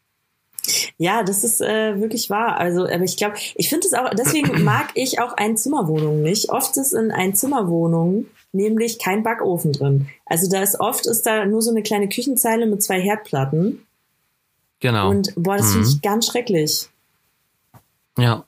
[0.97, 2.57] Ja, das ist äh, wirklich wahr.
[2.57, 6.49] Also, aber ich glaube, ich finde es auch, deswegen mag ich auch Einzimmerwohnungen nicht.
[6.49, 10.07] Oft ist in Einzimmerwohnungen nämlich kein Backofen drin.
[10.25, 13.85] Also da ist oft ist da nur so eine kleine Küchenzeile mit zwei Herdplatten.
[14.79, 15.09] Genau.
[15.09, 15.71] Und boah, das mhm.
[15.73, 16.89] finde ich ganz schrecklich.
[18.17, 18.45] Ja.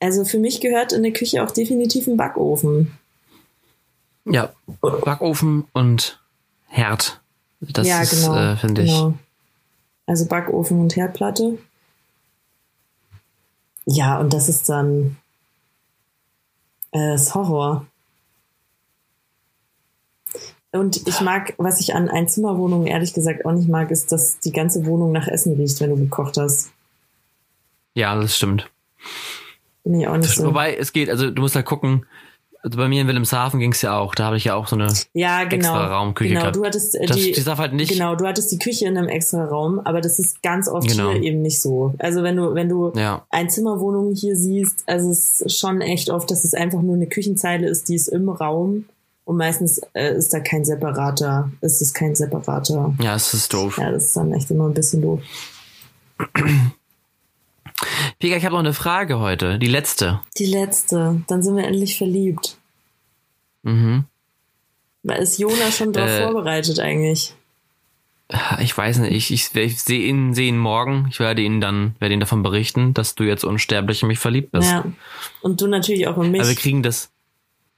[0.00, 2.92] Also für mich gehört in der Küche auch definitiv ein Backofen.
[4.24, 6.20] Ja, Backofen und
[6.66, 7.20] Herd.
[7.60, 9.10] Das ja, genau, äh, finde genau.
[9.10, 9.14] ich.
[10.06, 11.58] Also Backofen und Herdplatte.
[13.84, 15.16] Ja, und das ist dann
[16.92, 17.86] äh, das Horror.
[20.72, 24.52] Und ich mag, was ich an Einzimmerwohnungen ehrlich gesagt auch nicht mag, ist, dass die
[24.52, 26.70] ganze Wohnung nach Essen riecht, wenn du gekocht hast.
[27.94, 28.70] Ja, das stimmt.
[29.84, 30.46] Bin ich auch nicht so.
[30.46, 32.06] Wobei, es geht, also du musst halt gucken,
[32.62, 34.14] also bei mir in Wilhelmshaven ging es ja auch.
[34.14, 36.56] Da habe ich ja auch so eine ja, genau, extra Raumküche genau, gehabt.
[36.56, 37.90] Du hattest äh, das, die, darf halt nicht.
[37.90, 41.10] Genau, du hattest die Küche in einem extra Raum, aber das ist ganz oft genau.
[41.10, 41.94] hier eben nicht so.
[41.98, 43.26] Also wenn du wenn du ja.
[43.30, 47.66] Einzimmerwohnungen hier siehst, also es ist schon echt oft, dass es einfach nur eine Küchenzeile
[47.68, 48.84] ist, die ist im Raum
[49.24, 52.94] und meistens äh, ist da kein separater, ist es kein separater.
[53.00, 53.78] Ja, es ist doof.
[53.78, 55.20] Ja, das ist dann echt immer ein bisschen doof.
[58.18, 59.58] Pika, ich habe noch eine Frage heute.
[59.58, 60.20] Die letzte.
[60.38, 61.22] Die letzte.
[61.26, 62.56] Dann sind wir endlich verliebt.
[63.62, 64.04] Mhm.
[65.02, 67.34] Ist Jona schon darauf äh, vorbereitet eigentlich?
[68.60, 69.12] Ich weiß nicht.
[69.12, 71.06] Ich, ich, ich sehe ihn, seh ihn morgen.
[71.10, 74.52] Ich werde ihn dann, werde ihn davon berichten, dass du jetzt unsterblich in mich verliebt
[74.52, 74.70] bist.
[74.70, 74.84] Ja.
[75.42, 76.40] Und du natürlich auch in mich.
[76.40, 77.11] Aber wir kriegen das.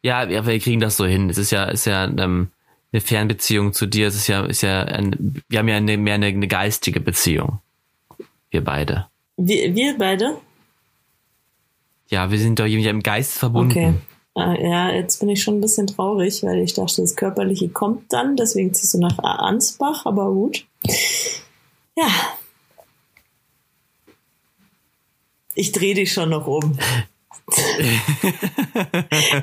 [0.05, 1.31] Ja, wir, wir kriegen das so hin.
[1.31, 2.51] Es ist ja, ist ja ähm,
[2.93, 4.07] eine Fernbeziehung zu dir.
[4.07, 7.61] Es ist ja, ist ja, ein, wir haben ja eine, mehr eine, eine geistige Beziehung.
[8.51, 9.07] Wir beide.
[9.39, 10.37] Wir, wir beide?
[12.11, 13.71] Ja, wir sind doch irgendwie im Geist verbunden.
[13.71, 13.95] Okay.
[14.35, 18.13] Ah, ja, jetzt bin ich schon ein bisschen traurig, weil ich dachte, das Körperliche kommt
[18.13, 20.67] dann, deswegen ziehst du nach Ansbach, aber gut.
[21.97, 22.09] Ja.
[25.55, 26.79] Ich drehe dich schon noch um.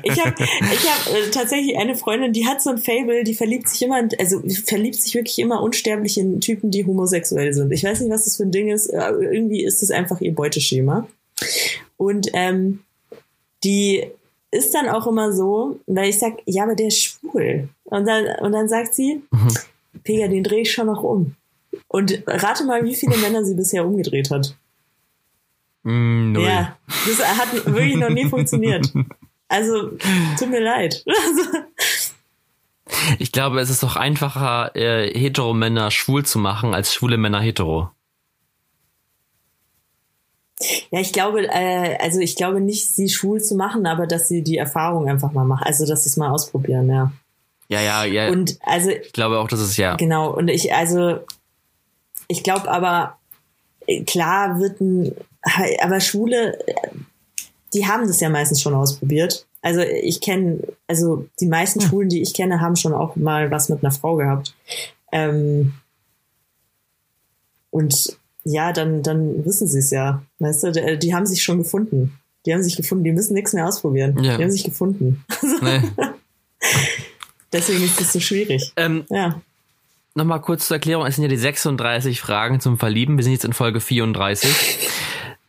[0.02, 3.68] ich habe ich hab, äh, tatsächlich eine Freundin, die hat so ein Fable, die verliebt
[3.68, 7.70] sich immer, also verliebt sich wirklich immer unsterblich in Typen, die homosexuell sind.
[7.72, 11.06] Ich weiß nicht, was das für ein Ding ist, irgendwie ist das einfach ihr Beuteschema.
[11.96, 12.80] Und ähm,
[13.62, 14.04] die
[14.50, 17.68] ist dann auch immer so, weil ich sag, ja, aber der ist schwul.
[17.84, 19.48] Und dann, und dann sagt sie, mhm.
[20.02, 21.36] Pega, den drehe ich schon noch um.
[21.88, 24.56] Und rate mal, wie viele Männer sie bisher umgedreht hat.
[25.82, 26.44] Mm, null.
[26.44, 28.92] Ja, das hat wirklich noch nie funktioniert.
[29.48, 29.90] Also,
[30.38, 31.04] tut mir leid.
[33.18, 37.90] ich glaube, es ist doch einfacher, äh, hetero-Männer schwul zu machen, als schwule Männer hetero.
[40.90, 44.42] Ja, ich glaube, äh, also ich glaube nicht, sie schwul zu machen, aber dass sie
[44.42, 47.12] die Erfahrung einfach mal machen, also dass sie es mal ausprobieren, ja.
[47.68, 48.28] Ja, ja, ja.
[48.28, 49.96] Und also ich glaube auch, dass es ja.
[49.96, 50.30] Genau.
[50.30, 51.20] Und ich also
[52.28, 53.18] ich glaube aber
[54.06, 55.14] klar wird ein,
[55.80, 56.58] aber Schwule,
[57.74, 59.46] die haben das ja meistens schon ausprobiert.
[59.60, 61.88] Also ich kenne, also die meisten ja.
[61.88, 64.54] Schwulen, die ich kenne, haben schon auch mal was mit einer Frau gehabt.
[65.12, 65.74] Ähm,
[67.70, 70.22] und ja, dann, dann wissen sie es ja.
[70.40, 72.18] Weißt du, die, haben sich schon gefunden.
[72.44, 74.22] Die haben sich gefunden, die müssen nichts mehr ausprobieren.
[74.22, 74.36] Ja.
[74.36, 75.24] Die haben sich gefunden.
[75.62, 75.80] Nee.
[77.52, 78.72] Deswegen ist das so schwierig.
[78.76, 79.40] Ähm, ja.
[80.14, 83.16] Nochmal kurz zur Erklärung, es sind ja die 36 Fragen zum Verlieben.
[83.16, 84.50] Wir sind jetzt in Folge 34.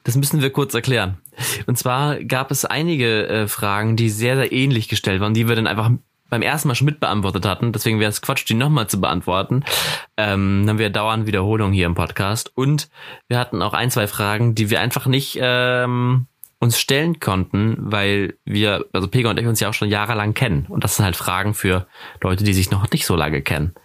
[0.03, 1.17] Das müssen wir kurz erklären.
[1.65, 5.55] Und zwar gab es einige äh, Fragen, die sehr, sehr ähnlich gestellt waren, die wir
[5.55, 5.91] dann einfach
[6.29, 7.71] beim ersten Mal schon mitbeantwortet hatten.
[7.71, 9.63] Deswegen wäre es Quatsch, die nochmal zu beantworten.
[10.17, 12.51] Ähm, dann haben wir dauernd Wiederholung hier im Podcast.
[12.55, 12.89] Und
[13.27, 16.25] wir hatten auch ein, zwei Fragen, die wir einfach nicht ähm,
[16.57, 20.65] uns stellen konnten, weil wir, also Pega und ich uns ja auch schon jahrelang kennen.
[20.69, 21.85] Und das sind halt Fragen für
[22.21, 23.75] Leute, die sich noch nicht so lange kennen.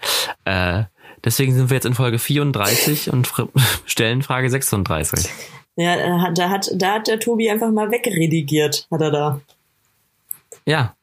[0.47, 0.85] Äh,
[1.25, 3.31] deswegen sind wir jetzt in Folge 34 und
[3.85, 5.29] stellen Frage 36.
[5.79, 9.41] Ja, da hat, da hat der Tobi einfach mal wegredigiert, hat er da.
[10.67, 10.97] Ja.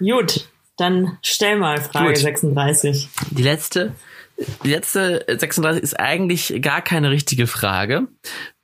[0.00, 2.16] Gut, dann stell mal Frage Gut.
[2.16, 3.08] 36.
[3.30, 3.94] Die letzte,
[4.64, 8.08] die letzte 36 ist eigentlich gar keine richtige Frage,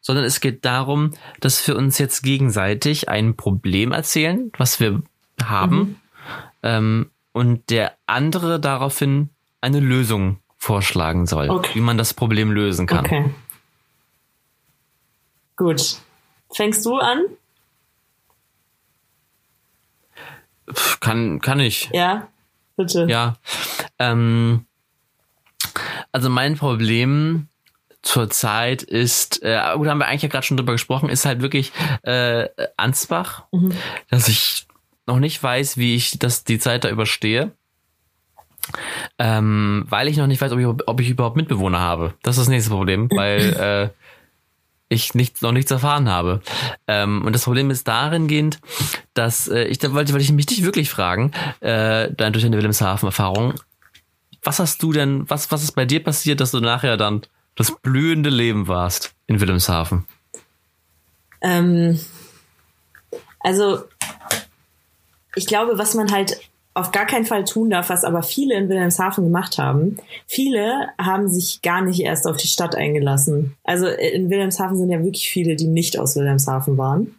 [0.00, 5.00] sondern es geht darum, dass wir uns jetzt gegenseitig ein Problem erzählen, was wir
[5.40, 5.96] haben, mhm.
[6.64, 9.28] ähm, und der andere daraufhin
[9.60, 11.70] eine Lösung vorschlagen soll, okay.
[11.74, 13.06] wie man das Problem lösen kann.
[13.06, 13.30] Okay.
[15.60, 15.98] Gut.
[16.54, 17.20] Fängst du an?
[21.00, 21.90] Kann, kann ich.
[21.92, 22.28] Ja,
[22.78, 23.06] bitte.
[23.10, 23.36] Ja.
[23.98, 24.64] Ähm,
[26.12, 27.48] also mein Problem
[28.00, 31.72] zurzeit ist, äh, gut, haben wir eigentlich ja gerade schon drüber gesprochen, ist halt wirklich
[32.04, 32.48] äh,
[32.78, 33.74] Ansbach, mhm.
[34.08, 34.66] dass ich
[35.06, 37.52] noch nicht weiß, wie ich das die Zeit da überstehe.
[39.18, 42.14] Ähm, weil ich noch nicht weiß, ob ich, ob ich überhaupt Mitbewohner habe.
[42.22, 44.00] Das ist das nächste Problem, weil äh,
[44.90, 46.42] ich nicht, noch nichts erfahren habe.
[46.86, 48.58] Ähm, und das Problem ist darin gehend,
[49.14, 51.30] dass äh, ich da wollte, wollte ich mich dich wirklich fragen,
[51.60, 53.54] äh, dann durch deine Wilhelmshaven-Erfahrung,
[54.42, 57.22] was hast du denn, was, was ist bei dir passiert, dass du nachher dann
[57.54, 60.06] das blühende Leben warst in Wilhelmshaven?
[61.40, 62.00] Ähm,
[63.38, 63.84] also,
[65.36, 66.40] ich glaube, was man halt
[66.80, 69.96] auf gar keinen Fall tun darf, was aber viele in Wilhelmshaven gemacht haben.
[70.26, 73.56] Viele haben sich gar nicht erst auf die Stadt eingelassen.
[73.64, 77.00] Also in Wilhelmshaven sind ja wirklich viele, die nicht aus Wilhelmshaven waren.
[77.00, 77.16] Mhm.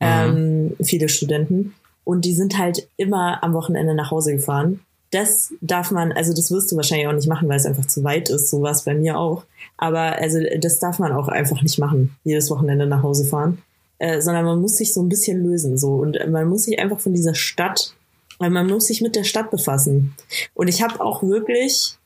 [0.00, 1.74] Ähm, viele Studenten.
[2.04, 4.80] Und die sind halt immer am Wochenende nach Hause gefahren
[5.10, 8.04] das darf man, also das wirst du wahrscheinlich auch nicht machen, weil es einfach zu
[8.04, 8.48] weit ist.
[8.50, 9.44] So war es bei mir auch.
[9.76, 13.58] Aber also das darf man auch einfach nicht machen, jedes Wochenende nach Hause fahren.
[13.98, 15.76] Äh, sondern man muss sich so ein bisschen lösen.
[15.76, 17.94] so Und man muss sich einfach von dieser Stadt,
[18.40, 20.14] weil man muss sich mit der Stadt befassen.
[20.54, 21.96] Und ich habe auch wirklich,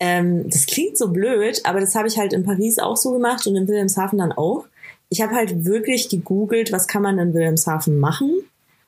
[0.00, 3.46] ähm, das klingt so blöd, aber das habe ich halt in Paris auch so gemacht
[3.46, 4.64] und in Wilhelmshaven dann auch.
[5.10, 8.32] Ich habe halt wirklich gegoogelt, was kann man in Wilhelmshaven machen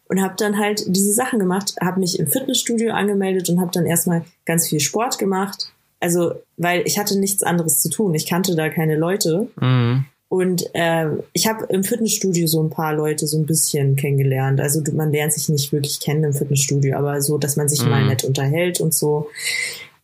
[0.08, 3.84] und habe dann halt diese Sachen gemacht, habe mich im Fitnessstudio angemeldet und habe dann
[3.84, 5.70] erstmal ganz viel Sport gemacht.
[6.00, 8.14] Also, weil ich hatte nichts anderes zu tun.
[8.14, 9.48] Ich kannte da keine Leute.
[9.60, 10.06] Mhm.
[10.34, 14.60] Und äh, ich habe im Fitnessstudio so ein paar Leute so ein bisschen kennengelernt.
[14.60, 17.90] Also man lernt sich nicht wirklich kennen im Fitnessstudio, aber so, dass man sich mhm.
[17.90, 19.30] mal nett unterhält und so.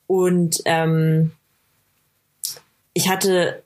[0.06, 1.32] Und ähm,
[2.94, 3.64] ich hatte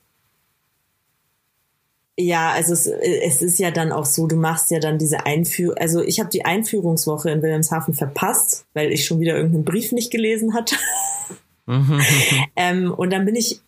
[2.17, 5.77] ja, also es, es ist ja dann auch so, du machst ja dann diese Einführung,
[5.77, 10.11] also ich habe die Einführungswoche in Wilhelmshaven verpasst, weil ich schon wieder irgendeinen Brief nicht
[10.11, 10.77] gelesen hatte.
[11.67, 12.01] Mhm.
[12.57, 13.61] ähm, und dann bin ich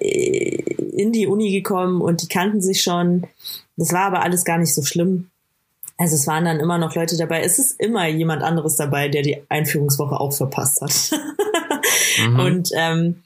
[0.00, 0.61] äh,
[0.92, 3.24] in die Uni gekommen und die kannten sich schon.
[3.76, 5.30] Das war aber alles gar nicht so schlimm.
[5.98, 7.42] Also es waren dann immer noch Leute dabei.
[7.42, 11.20] Es ist immer jemand anderes dabei, der die Einführungswoche auch verpasst hat.
[12.26, 12.38] mhm.
[12.40, 13.22] Und ähm,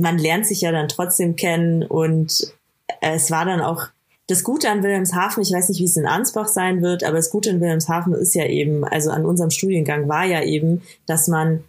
[0.00, 2.52] man lernt sich ja dann trotzdem kennen und
[3.00, 3.86] es war dann auch
[4.26, 7.30] das Gute an Wilhelmshaven, ich weiß nicht, wie es in Ansbach sein wird, aber das
[7.30, 11.62] Gute in Wilhelmshaven ist ja eben, also an unserem Studiengang war ja eben, dass man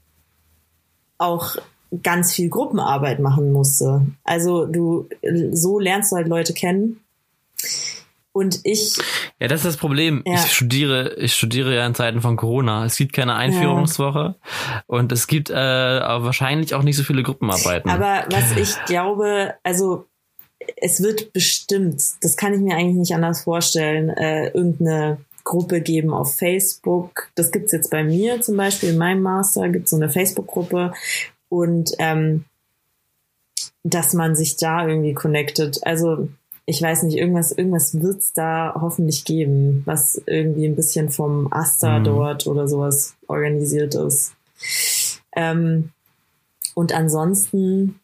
[1.17, 1.57] auch
[2.03, 4.05] ganz viel Gruppenarbeit machen musste.
[4.23, 5.07] Also du,
[5.51, 7.01] so lernst du halt Leute kennen.
[8.31, 8.97] Und ich.
[9.39, 10.21] Ja, das ist das Problem.
[10.25, 10.33] Ja.
[10.33, 12.83] Ich studiere, ich studiere ja in Zeiten von Corona.
[12.83, 14.83] Es gibt keine Einführungswoche ja.
[14.87, 17.89] und es gibt äh, wahrscheinlich auch nicht so viele Gruppenarbeiten.
[17.89, 20.05] Aber was ich glaube, also
[20.75, 26.13] es wird bestimmt, das kann ich mir eigentlich nicht anders vorstellen, äh, irgendeine Gruppe geben
[26.13, 27.29] auf Facebook.
[27.35, 30.93] Das gibt's jetzt bei mir zum Beispiel, in meinem Master gibt es so eine Facebook-Gruppe
[31.59, 32.45] und ähm,
[33.83, 35.79] dass man sich da irgendwie connectet.
[35.83, 36.29] Also
[36.65, 41.99] ich weiß nicht, irgendwas, irgendwas wird's da hoffentlich geben, was irgendwie ein bisschen vom Asta
[41.99, 42.03] mhm.
[42.05, 44.33] dort oder sowas organisiert ist.
[45.35, 45.91] Ähm,
[46.73, 47.99] und ansonsten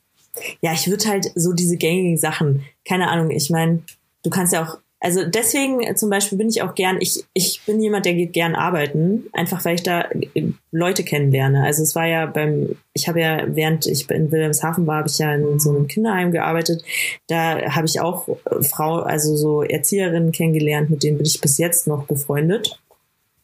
[0.61, 3.81] ja, ich würde halt so diese gängigen Sachen, keine Ahnung, ich meine,
[4.23, 7.63] du kannst ja auch, also deswegen äh, zum Beispiel bin ich auch gern, ich, ich
[7.65, 11.63] bin jemand, der geht gern arbeiten, einfach weil ich da äh, Leute kennenlerne.
[11.65, 15.17] Also es war ja beim, ich habe ja, während ich in Wilhelmshaven war, habe ich
[15.17, 16.83] ja in so einem Kinderheim gearbeitet.
[17.27, 21.57] Da habe ich auch äh, Frau, also so Erzieherinnen kennengelernt, mit denen bin ich bis
[21.57, 22.79] jetzt noch befreundet.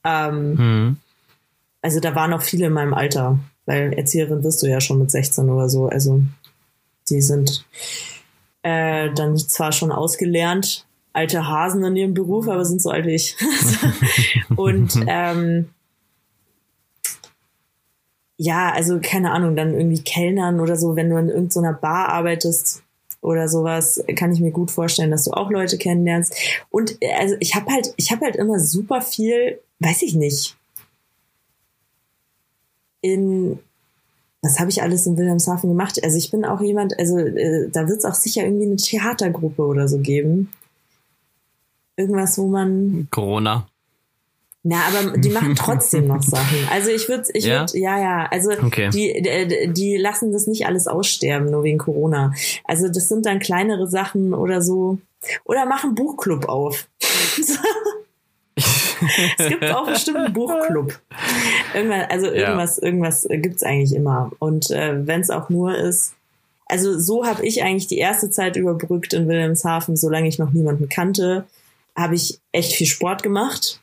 [0.04, 0.98] Ähm, mhm.
[1.82, 5.10] Also da waren auch viele in meinem Alter, weil Erzieherin wirst du ja schon mit
[5.10, 5.88] 16 oder so.
[5.88, 6.22] Also
[7.10, 7.66] die sind
[8.62, 10.87] äh, dann zwar schon ausgelernt,
[11.18, 13.36] alte Hasen in ihrem Beruf, aber sind so alt wie ich.
[14.56, 15.70] und ähm,
[18.38, 22.84] ja, also keine Ahnung, dann irgendwie Kellnern oder so, wenn du in irgendeiner Bar arbeitest
[23.22, 26.36] oder sowas, kann ich mir gut vorstellen, dass du auch Leute kennenlernst.
[26.70, 30.56] Und äh, also ich habe halt, ich habe halt immer super viel, weiß ich nicht,
[33.02, 33.60] in
[34.44, 36.02] was habe ich alles in Wilhelmshaven gemacht?
[36.04, 39.64] Also ich bin auch jemand, also äh, da wird es auch sicher irgendwie eine Theatergruppe
[39.64, 40.52] oder so geben.
[41.98, 43.08] Irgendwas, wo man.
[43.12, 43.68] Corona.
[44.64, 46.58] Na, aber die machen trotzdem noch Sachen.
[46.72, 47.62] Also ich würde, ich Ja?
[47.62, 48.28] würde, ja, ja.
[48.32, 48.90] Also Okay.
[48.90, 52.34] die, die, lassen das nicht alles aussterben, nur wegen Corona.
[52.66, 55.00] Also das sind dann kleinere Sachen oder so.
[55.46, 56.88] Oder machen Buchclub auf.
[59.38, 61.00] es gibt auch bestimmt einen Buchclub.
[61.74, 64.32] Irgendwann, also irgendwas, irgendwas äh, gibt's eigentlich immer.
[64.40, 66.14] Und äh, wenn es auch nur ist,
[66.66, 70.90] also so habe ich eigentlich die erste Zeit überbrückt in Wilhelmshaven, solange ich noch niemanden
[70.90, 71.46] kannte,
[71.98, 73.82] habe ich echt viel Sport gemacht.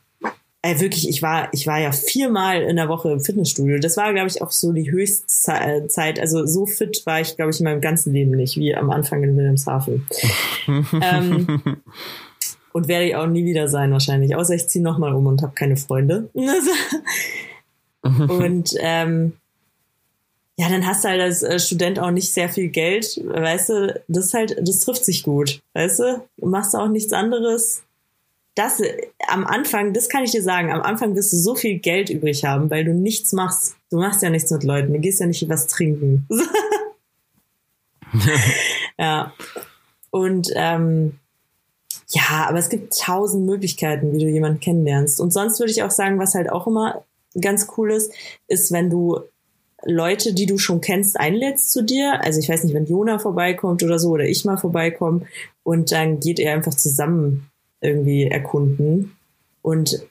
[0.61, 3.77] Äh, wirklich, ich war, ich war ja viermal in der Woche im Fitnessstudio.
[3.77, 6.19] Das war, glaube ich, auch so die Höchstzeit.
[6.19, 9.21] Also so fit war ich, glaube ich, in meinem ganzen Leben nicht, wie am Anfang
[9.21, 10.07] in Wilhelmshaven.
[10.67, 11.61] ähm,
[12.73, 14.35] und werde ich auch nie wieder sein wahrscheinlich.
[14.35, 16.29] Außer ich ziehe nochmal um und habe keine Freunde.
[18.01, 19.33] und ähm,
[20.57, 24.01] ja, dann hast du halt als äh, Student auch nicht sehr viel Geld, weißt du,
[24.07, 26.27] das halt, das trifft sich gut, weißt du?
[26.37, 27.83] Du machst auch nichts anderes.
[28.55, 31.79] Das äh, am Anfang, das kann ich dir sagen, am Anfang wirst du so viel
[31.79, 33.75] Geld übrig haben, weil du nichts machst.
[33.89, 36.27] Du machst ja nichts mit Leuten, du gehst ja nicht was trinken.
[38.97, 39.33] ja.
[40.09, 41.19] Und ähm,
[42.09, 45.19] ja, aber es gibt tausend Möglichkeiten, wie du jemanden kennenlernst.
[45.19, 47.03] Und sonst würde ich auch sagen, was halt auch immer
[47.39, 48.13] ganz cool ist,
[48.47, 49.19] ist, wenn du
[49.83, 52.23] Leute, die du schon kennst, einlädst zu dir.
[52.23, 55.21] Also ich weiß nicht, wenn Jona vorbeikommt oder so oder ich mal vorbeikomme
[55.63, 57.49] und dann geht ihr einfach zusammen
[57.85, 59.15] irgendwie erkunden.
[59.61, 60.05] Und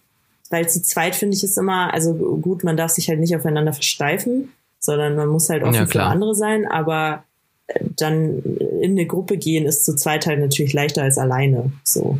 [0.51, 3.73] weil zu zweit finde ich es immer, also gut, man darf sich halt nicht aufeinander
[3.73, 7.25] versteifen, sondern man muss halt offen Ja, für andere sein, aber
[7.67, 8.43] äh, dann
[8.81, 11.73] in eine Gruppe gehen ist zu zweit halt natürlich leichter als alleine.
[11.83, 12.19] So,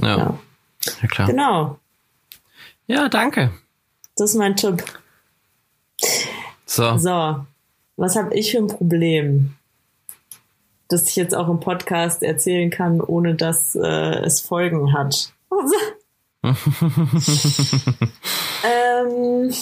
[0.00, 0.38] Ja, ja.
[1.02, 1.28] ja klar.
[1.28, 1.78] Genau.
[2.86, 3.50] Ja, danke.
[4.16, 4.82] Das ist mein Tipp.
[6.66, 6.96] So.
[6.98, 7.44] So,
[7.96, 9.54] was habe ich für ein Problem,
[10.88, 15.32] das ich jetzt auch im Podcast erzählen kann, ohne dass äh, es Folgen hat?
[18.64, 19.52] ähm,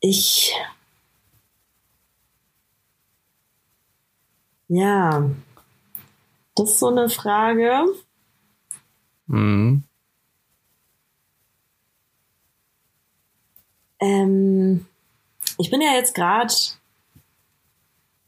[0.00, 0.54] ich
[4.68, 5.30] ja,
[6.54, 7.86] das ist so eine Frage.
[9.26, 9.82] Mhm.
[14.00, 14.86] Ähm,
[15.60, 16.52] ich bin ja jetzt gerade,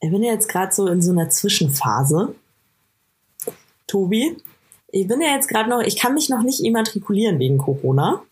[0.00, 2.34] ich bin ja jetzt gerade so in so einer Zwischenphase.
[3.86, 4.36] Tobi,
[4.88, 8.22] ich bin ja jetzt gerade noch, ich kann mich noch nicht immatrikulieren wegen Corona.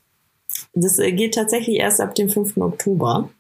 [0.75, 2.59] Das äh, geht tatsächlich erst ab dem 5.
[2.59, 3.31] Oktober.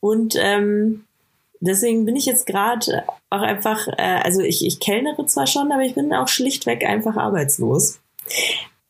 [0.00, 1.04] Und ähm,
[1.60, 5.82] deswegen bin ich jetzt gerade auch einfach, äh, also ich, ich kellnere zwar schon, aber
[5.82, 8.00] ich bin auch schlichtweg einfach arbeitslos.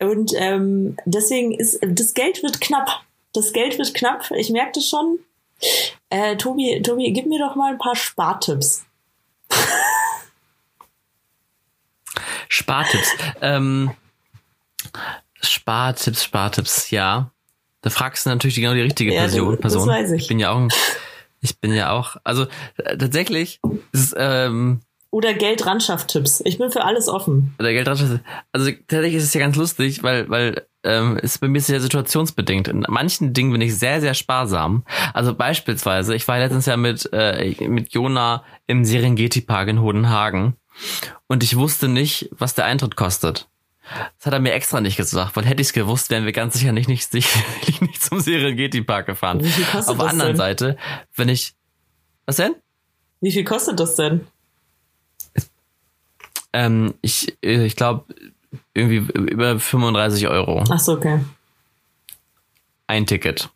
[0.01, 3.03] Und ähm, deswegen ist, das Geld wird knapp.
[3.33, 4.31] Das Geld wird knapp.
[4.33, 5.19] Ich merke das schon.
[6.11, 8.85] Äh, Tobi, Tobi, gib mir doch mal ein paar Spartipps.
[12.49, 13.09] Spartipps.
[13.41, 13.91] ähm,
[15.43, 17.31] Spartipps, Spartipps, ja.
[17.83, 19.51] Da fragst du natürlich genau die richtige Ja, Person.
[19.51, 19.89] das- das Person.
[19.89, 20.23] weiß ich.
[20.23, 20.69] ich bin ja auch,
[21.41, 22.47] ich bin ja auch, also
[22.79, 23.61] äh, tatsächlich
[23.93, 24.81] ist ähm,
[25.15, 26.43] Oder Geldranschaft-Tipps.
[26.45, 27.55] Ich bin für alles offen.
[27.61, 28.19] der Geldranschaft,
[28.51, 32.67] also tatsächlich ist es ja ganz lustig, weil, weil ähm, es bei mir sehr situationsbedingt.
[32.67, 34.85] In manchen Dingen bin ich sehr, sehr sparsam.
[35.13, 40.57] Also beispielsweise, ich war letztens ja mit, äh, mit Jona im Serengeti-Park in Hodenhagen
[41.29, 43.47] und ich wusste nicht, was der Eintritt kostet.
[44.19, 46.55] Das hat er mir extra nicht gesagt, weil hätte ich es gewusst, wären wir ganz
[46.55, 47.31] sicher nicht, nicht, nicht,
[47.81, 49.45] nicht zum Serengeti-Park gefahren.
[49.45, 50.37] Wie viel kostet Auf der anderen denn?
[50.39, 50.77] Seite,
[51.15, 51.55] wenn ich,
[52.27, 52.57] was denn?
[53.21, 54.27] Wie viel kostet das denn?
[56.55, 58.05] Ähm, ich äh, ich glaube,
[58.73, 60.65] irgendwie über 35 Euro.
[60.71, 61.21] Ach so, okay.
[62.87, 63.51] ein Ticket.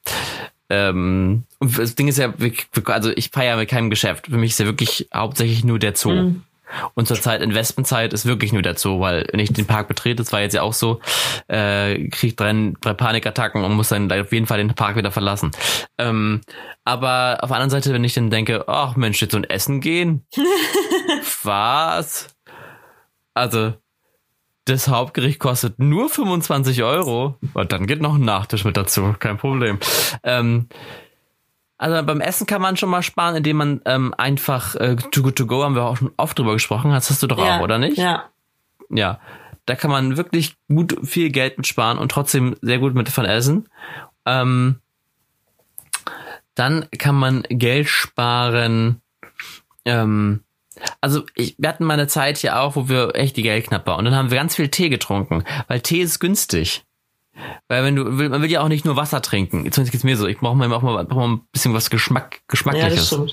[0.71, 2.35] Ähm, und das Ding ist ja,
[2.87, 4.27] also ich feiere mit keinem Geschäft.
[4.27, 6.11] Für mich ist ja wirklich hauptsächlich nur der Zoo.
[6.11, 6.43] Mhm.
[6.95, 10.17] Und zur Zeit Investmentzeit ist wirklich nur der Zoo, weil wenn ich den Park betrete,
[10.17, 11.01] das war jetzt ja auch so,
[11.49, 15.51] äh, kriege drei, drei Panikattacken und muss dann auf jeden Fall den Park wieder verlassen.
[15.97, 16.43] Ähm,
[16.85, 19.81] aber auf der anderen Seite, wenn ich dann denke, ach Mensch, jetzt so ein Essen
[19.81, 20.27] gehen,
[21.43, 22.29] was?
[23.39, 23.75] Also,
[24.65, 27.37] das Hauptgericht kostet nur 25 Euro.
[27.55, 29.79] Und dann geht noch ein Nachtisch mit dazu, kein Problem.
[30.25, 30.69] Ähm,
[31.79, 35.37] also beim Essen kann man schon mal sparen, indem man ähm, einfach äh, Too Good
[35.37, 37.63] To Go, haben wir auch schon oft drüber gesprochen, das hast du doch ja, auch,
[37.63, 37.97] oder nicht?
[37.97, 38.25] Ja.
[38.91, 39.21] Ja.
[39.67, 43.27] Da kann man wirklich gut viel Geld mit sparen und trotzdem sehr gut mit davon
[43.27, 43.69] essen.
[44.27, 44.81] Ähm,
[46.57, 49.01] Dann kann man Geld sparen.
[49.85, 50.43] Ähm,
[51.01, 53.87] also ich, wir hatten mal eine Zeit hier auch, wo wir echt die Geld knapp
[53.87, 53.99] waren.
[53.99, 56.85] Und dann haben wir ganz viel Tee getrunken, weil Tee ist günstig.
[57.69, 59.61] Weil wenn du, man will ja auch nicht nur Wasser trinken.
[59.71, 60.27] Zumindest geht's mir so.
[60.27, 63.11] Ich brauche mal, auch mal, brauch mal ein bisschen was Geschmack, Geschmackliches.
[63.11, 63.27] Ja.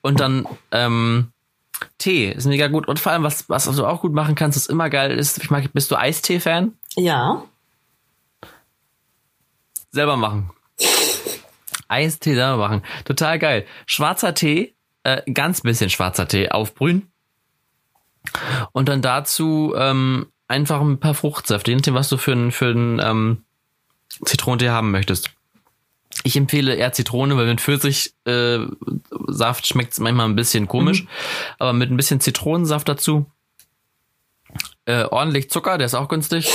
[0.00, 1.32] Und dann ähm,
[1.98, 2.88] Tee ist mega gut.
[2.88, 5.50] Und vor allem, was, was du auch gut machen kannst, ist immer geil ist, ich
[5.50, 6.72] mag, bist du Eistee-Fan?
[6.96, 7.44] Ja.
[9.92, 10.50] Selber machen.
[11.88, 12.82] Eistee selber machen.
[13.04, 13.66] Total geil.
[13.86, 17.10] Schwarzer Tee, äh, ganz bisschen schwarzer Tee aufbrühen.
[18.72, 22.66] Und dann dazu ähm, einfach ein paar Fruchtsäfte, je nachdem, was du für einen für
[22.66, 23.44] einen, ähm,
[24.24, 25.30] Zitronentee haben möchtest.
[26.24, 31.02] Ich empfehle eher Zitrone, weil mit Pfirsichsaft äh, schmeckt es manchmal ein bisschen komisch.
[31.02, 31.08] Mhm.
[31.58, 33.30] Aber mit ein bisschen Zitronensaft dazu.
[34.86, 36.50] Äh, ordentlich Zucker, der ist auch günstig.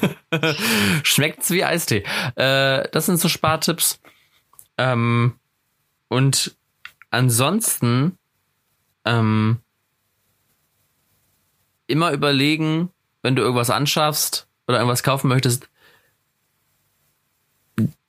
[1.02, 2.04] Schmeckt's wie Eistee.
[2.36, 3.98] Äh, das sind so Spartipps.
[4.78, 5.34] Ähm,
[6.08, 6.54] und
[7.16, 8.18] ansonsten
[9.04, 9.58] ähm,
[11.86, 12.90] immer überlegen,
[13.22, 15.68] wenn du irgendwas anschaffst oder irgendwas kaufen möchtest,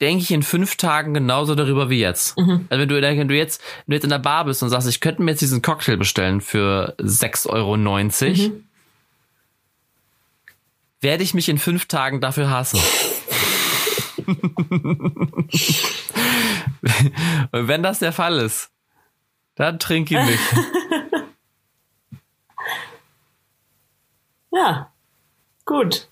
[0.00, 2.38] denke ich in fünf Tagen genauso darüber wie jetzt.
[2.38, 2.66] Mhm.
[2.68, 4.88] Also wenn du, wenn du jetzt, wenn du jetzt in der Bar bist und sagst,
[4.88, 8.64] ich könnte mir jetzt diesen Cocktail bestellen für 6,90 Euro, mhm.
[11.00, 12.80] werde ich mich in fünf Tagen dafür hassen.
[14.26, 15.52] und
[17.52, 18.70] wenn das der Fall ist,
[19.58, 20.40] dann trink ihn nicht.
[24.52, 24.90] ja,
[25.64, 26.08] gut.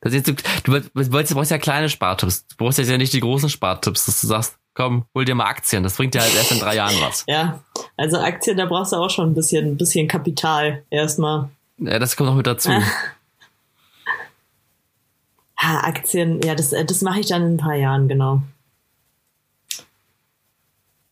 [0.00, 0.34] Das jetzt, du,
[0.64, 2.46] du, du brauchst ja kleine Spartipps.
[2.46, 5.82] Du brauchst ja nicht die großen Spartipps, dass du sagst, komm, hol dir mal Aktien.
[5.82, 7.24] Das bringt dir halt erst in drei Jahren was.
[7.28, 7.60] Ja,
[7.96, 11.50] also Aktien, da brauchst du auch schon ein bisschen, ein bisschen Kapital erstmal.
[11.76, 12.70] Ja, das kommt noch mit dazu.
[15.58, 18.42] ha, Aktien, ja, das, das mache ich dann in ein paar Jahren, genau.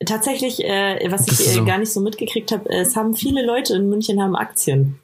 [0.09, 1.65] Tatsächlich, äh, was ich äh, so.
[1.67, 4.99] gar nicht so mitgekriegt habe, es haben viele Leute in München haben Aktien.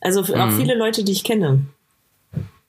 [0.00, 0.56] Also auch mhm.
[0.56, 1.66] viele Leute, die ich kenne.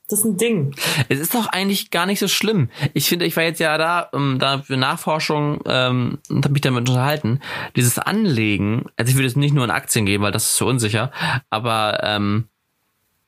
[0.10, 0.76] Das ist ein Ding.
[1.10, 2.70] Es ist doch eigentlich gar nicht so schlimm.
[2.94, 6.62] Ich finde, ich war jetzt ja da, um, da für Nachforschung ähm, und habe mich
[6.62, 7.40] damit unterhalten.
[7.76, 10.66] Dieses Anlegen, also ich würde es nicht nur in Aktien geben, weil das ist zu
[10.66, 11.12] unsicher,
[11.50, 12.46] aber ähm,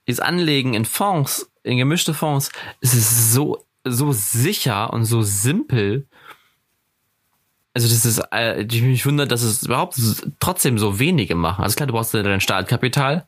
[0.07, 2.51] dieses Anlegen in Fonds, in gemischte Fonds,
[2.81, 6.07] ist es so so sicher und so simpel.
[7.77, 9.99] Also das ist, äh, ich mich wundert, dass es überhaupt
[10.39, 11.63] trotzdem so wenige machen.
[11.63, 13.27] Also klar, du brauchst dein Startkapital,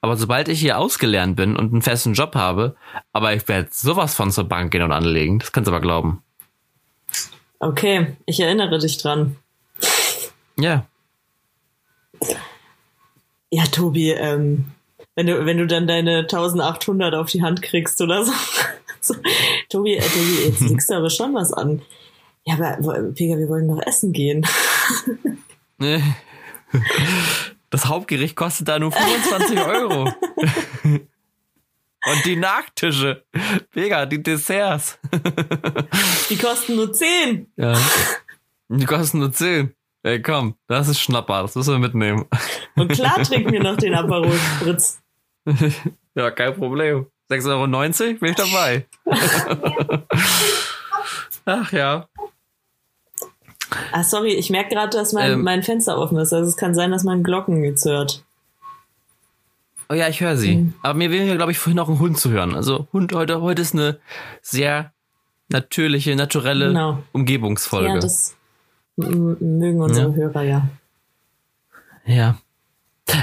[0.00, 2.76] aber sobald ich hier ausgelernt bin und einen festen Job habe,
[3.12, 5.40] aber ich werde sowas von zur Bank gehen und anlegen.
[5.40, 6.22] Das kannst du aber glauben.
[7.58, 9.34] Okay, ich erinnere dich dran.
[10.56, 10.86] Ja.
[13.50, 14.66] Ja, Tobi, ähm,
[15.16, 18.32] wenn du, wenn du dann deine 1800 auf die Hand kriegst oder so.
[19.68, 21.82] Tobi, äh, Tobi, jetzt liegst du aber schon was an.
[22.48, 24.46] Ja, aber Pega, wir wollen doch essen gehen.
[25.78, 26.02] Nee.
[27.70, 30.10] Das Hauptgericht kostet da nur 25 Euro.
[30.84, 33.24] Und die Nachtische.
[33.74, 34.98] Mega, die Desserts.
[36.30, 37.52] Die kosten nur 10.
[37.56, 37.78] Ja.
[38.70, 39.74] Die kosten nur 10.
[40.02, 42.24] Ey, komm, das ist Schnapper, das müssen wir mitnehmen.
[42.76, 45.02] Und klar trinken wir noch den Aperol Spritz.
[46.14, 47.06] Ja, kein Problem.
[47.30, 48.86] 6,90 Euro bin ich dabei.
[51.44, 52.08] Ach ja.
[53.92, 56.32] Ah, sorry, ich merke gerade, dass mein, ähm, mein Fenster offen ist.
[56.32, 58.24] Also es kann sein, dass man Glocken jetzt hört.
[59.90, 60.56] Oh ja, ich höre sie.
[60.56, 60.74] Mhm.
[60.82, 62.54] Aber mir will ja, glaube ich, vorhin noch ein Hund zu hören.
[62.54, 63.98] Also Hund heute, heute ist eine
[64.42, 64.92] sehr
[65.48, 67.02] natürliche, naturelle genau.
[67.12, 67.88] Umgebungsfolge.
[67.88, 68.36] Ja, das
[68.96, 70.14] mögen unsere ja.
[70.14, 70.68] Hörer ja.
[72.04, 72.38] Ja.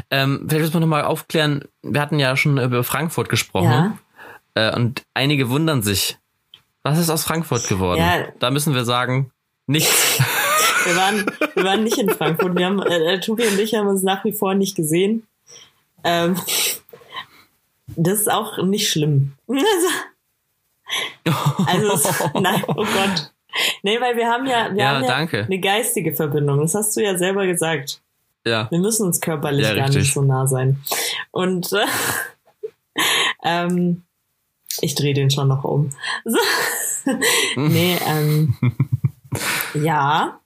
[0.10, 3.70] Ähm, vielleicht müssen wir nochmal aufklären, wir hatten ja schon über Frankfurt gesprochen.
[3.70, 3.98] Ja.
[4.56, 6.18] Äh, und einige wundern sich.
[6.82, 8.00] Was ist aus Frankfurt geworden?
[8.00, 8.28] Ja.
[8.40, 9.32] Da müssen wir sagen,
[9.68, 10.20] nichts.
[10.86, 11.26] Wir waren,
[11.56, 12.56] wir waren nicht in Frankfurt.
[12.56, 15.28] Wir haben, äh, Tobi und ich haben uns nach wie vor nicht gesehen.
[16.03, 16.36] Ähm,
[17.88, 19.34] das ist auch nicht schlimm.
[21.66, 23.32] Also, also nein, oh Gott.
[23.82, 25.44] Nee, weil wir haben ja, wir ja, haben ja danke.
[25.44, 26.60] eine geistige Verbindung.
[26.62, 28.02] Das hast du ja selber gesagt.
[28.45, 28.70] Ja.
[28.70, 30.84] Wir müssen uns körperlich ja, gar nicht so nah sein.
[31.32, 33.02] Und äh,
[33.44, 34.03] ähm,
[34.82, 35.90] ich drehe den schon noch um.
[36.26, 36.38] So.
[37.56, 38.56] nee, ähm,
[39.74, 40.40] ja.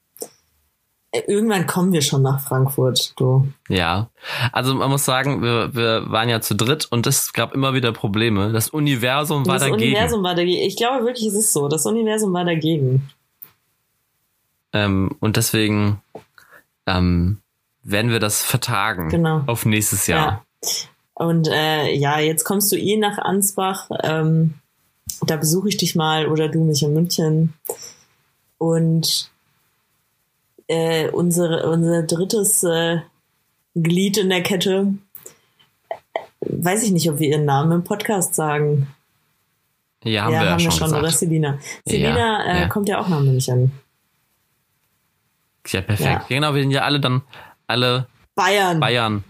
[1.12, 3.48] Irgendwann kommen wir schon nach Frankfurt, du.
[3.68, 4.10] Ja.
[4.52, 7.92] Also man muss sagen, wir, wir waren ja zu dritt und es gab immer wieder
[7.92, 8.52] Probleme.
[8.52, 9.94] Das Universum war das dagegen.
[9.94, 10.62] Das Universum war dagegen.
[10.68, 11.68] Ich glaube wirklich, es ist so.
[11.68, 13.10] Das Universum war dagegen.
[14.72, 16.00] Ähm, und deswegen
[16.86, 17.40] ähm,
[17.84, 19.10] werden wir das vertagen.
[19.10, 19.42] Genau.
[19.48, 20.46] Auf nächstes Jahr.
[20.62, 20.70] Ja.
[21.16, 23.90] Und äh, ja, jetzt kommst du eh nach Ansbach.
[24.04, 24.54] Ähm,
[25.26, 27.54] da besuche ich dich mal oder du mich in München.
[28.60, 29.29] Und
[30.70, 33.00] äh, unsere, unser drittes äh,
[33.76, 34.94] Glied in der Kette,
[36.42, 38.88] weiß ich nicht, ob wir ihren Namen im Podcast sagen.
[40.04, 41.60] Ja, haben ja, wir, haben ja schon, schon oder Selina.
[41.86, 42.68] Selina ja, äh, ja.
[42.70, 43.72] kommt ja auch noch nämlich an.
[45.68, 46.30] Ja, perfekt.
[46.30, 47.22] Genau, wir sind ja alle dann
[47.68, 48.80] alle Bayern.
[48.80, 49.24] Bayern.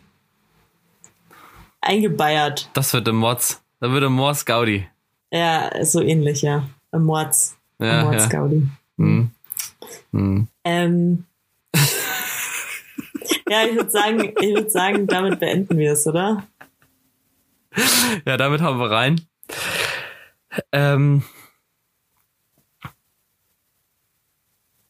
[1.81, 2.69] Eingebeiert.
[2.73, 3.61] Das wird im Mods.
[3.79, 4.87] Da würde Mords Gaudi.
[5.31, 6.69] Ja, so ähnlich, ja.
[6.91, 7.57] Mords.
[7.79, 8.29] Ja, Mords.
[8.29, 8.67] Gaudi.
[8.97, 9.31] Mhm.
[10.11, 10.47] Mhm.
[10.63, 11.25] Ähm,
[13.49, 16.43] ja, ich würde sagen, ich würde sagen, damit beenden wir es, oder?
[18.25, 19.21] Ja, damit haben wir rein.
[20.71, 21.23] Ähm.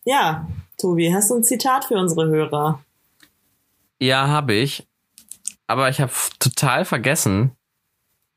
[0.05, 0.47] Ja,
[0.77, 2.83] Tobi, hast du ein Zitat für unsere Hörer?
[3.99, 4.87] Ja, habe ich.
[5.67, 7.51] Aber ich habe total vergessen,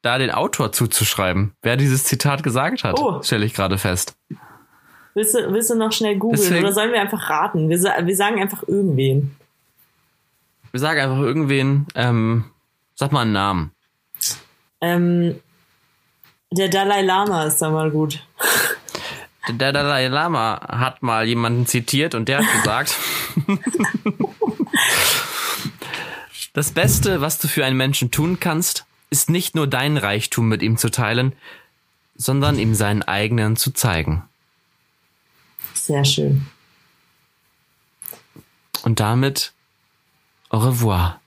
[0.02, 3.22] da den Autor zuzuschreiben, wer dieses Zitat gesagt hat, oh.
[3.22, 4.16] stelle ich gerade fest.
[5.14, 7.68] Willst du, willst du noch schnell googeln oder sollen wir einfach raten?
[7.68, 9.36] Wir, wir sagen einfach irgendwen.
[10.72, 12.44] Wir sagen einfach irgendwen, ähm,
[12.94, 13.72] sag mal einen Namen.
[14.80, 15.40] Ähm,
[16.50, 18.26] der Dalai Lama ist da mal gut.
[19.48, 22.96] Der Dalai Lama hat mal jemanden zitiert und der hat gesagt,
[26.52, 30.62] das Beste, was du für einen Menschen tun kannst, ist nicht nur dein Reichtum mit
[30.62, 31.34] ihm zu teilen,
[32.14, 34.22] sondern ihm seinen eigenen zu zeigen.
[35.74, 36.46] Sehr schön.
[38.84, 39.52] Und damit
[40.52, 41.18] Au revoir.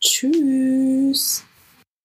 [0.00, 1.44] Tchuss.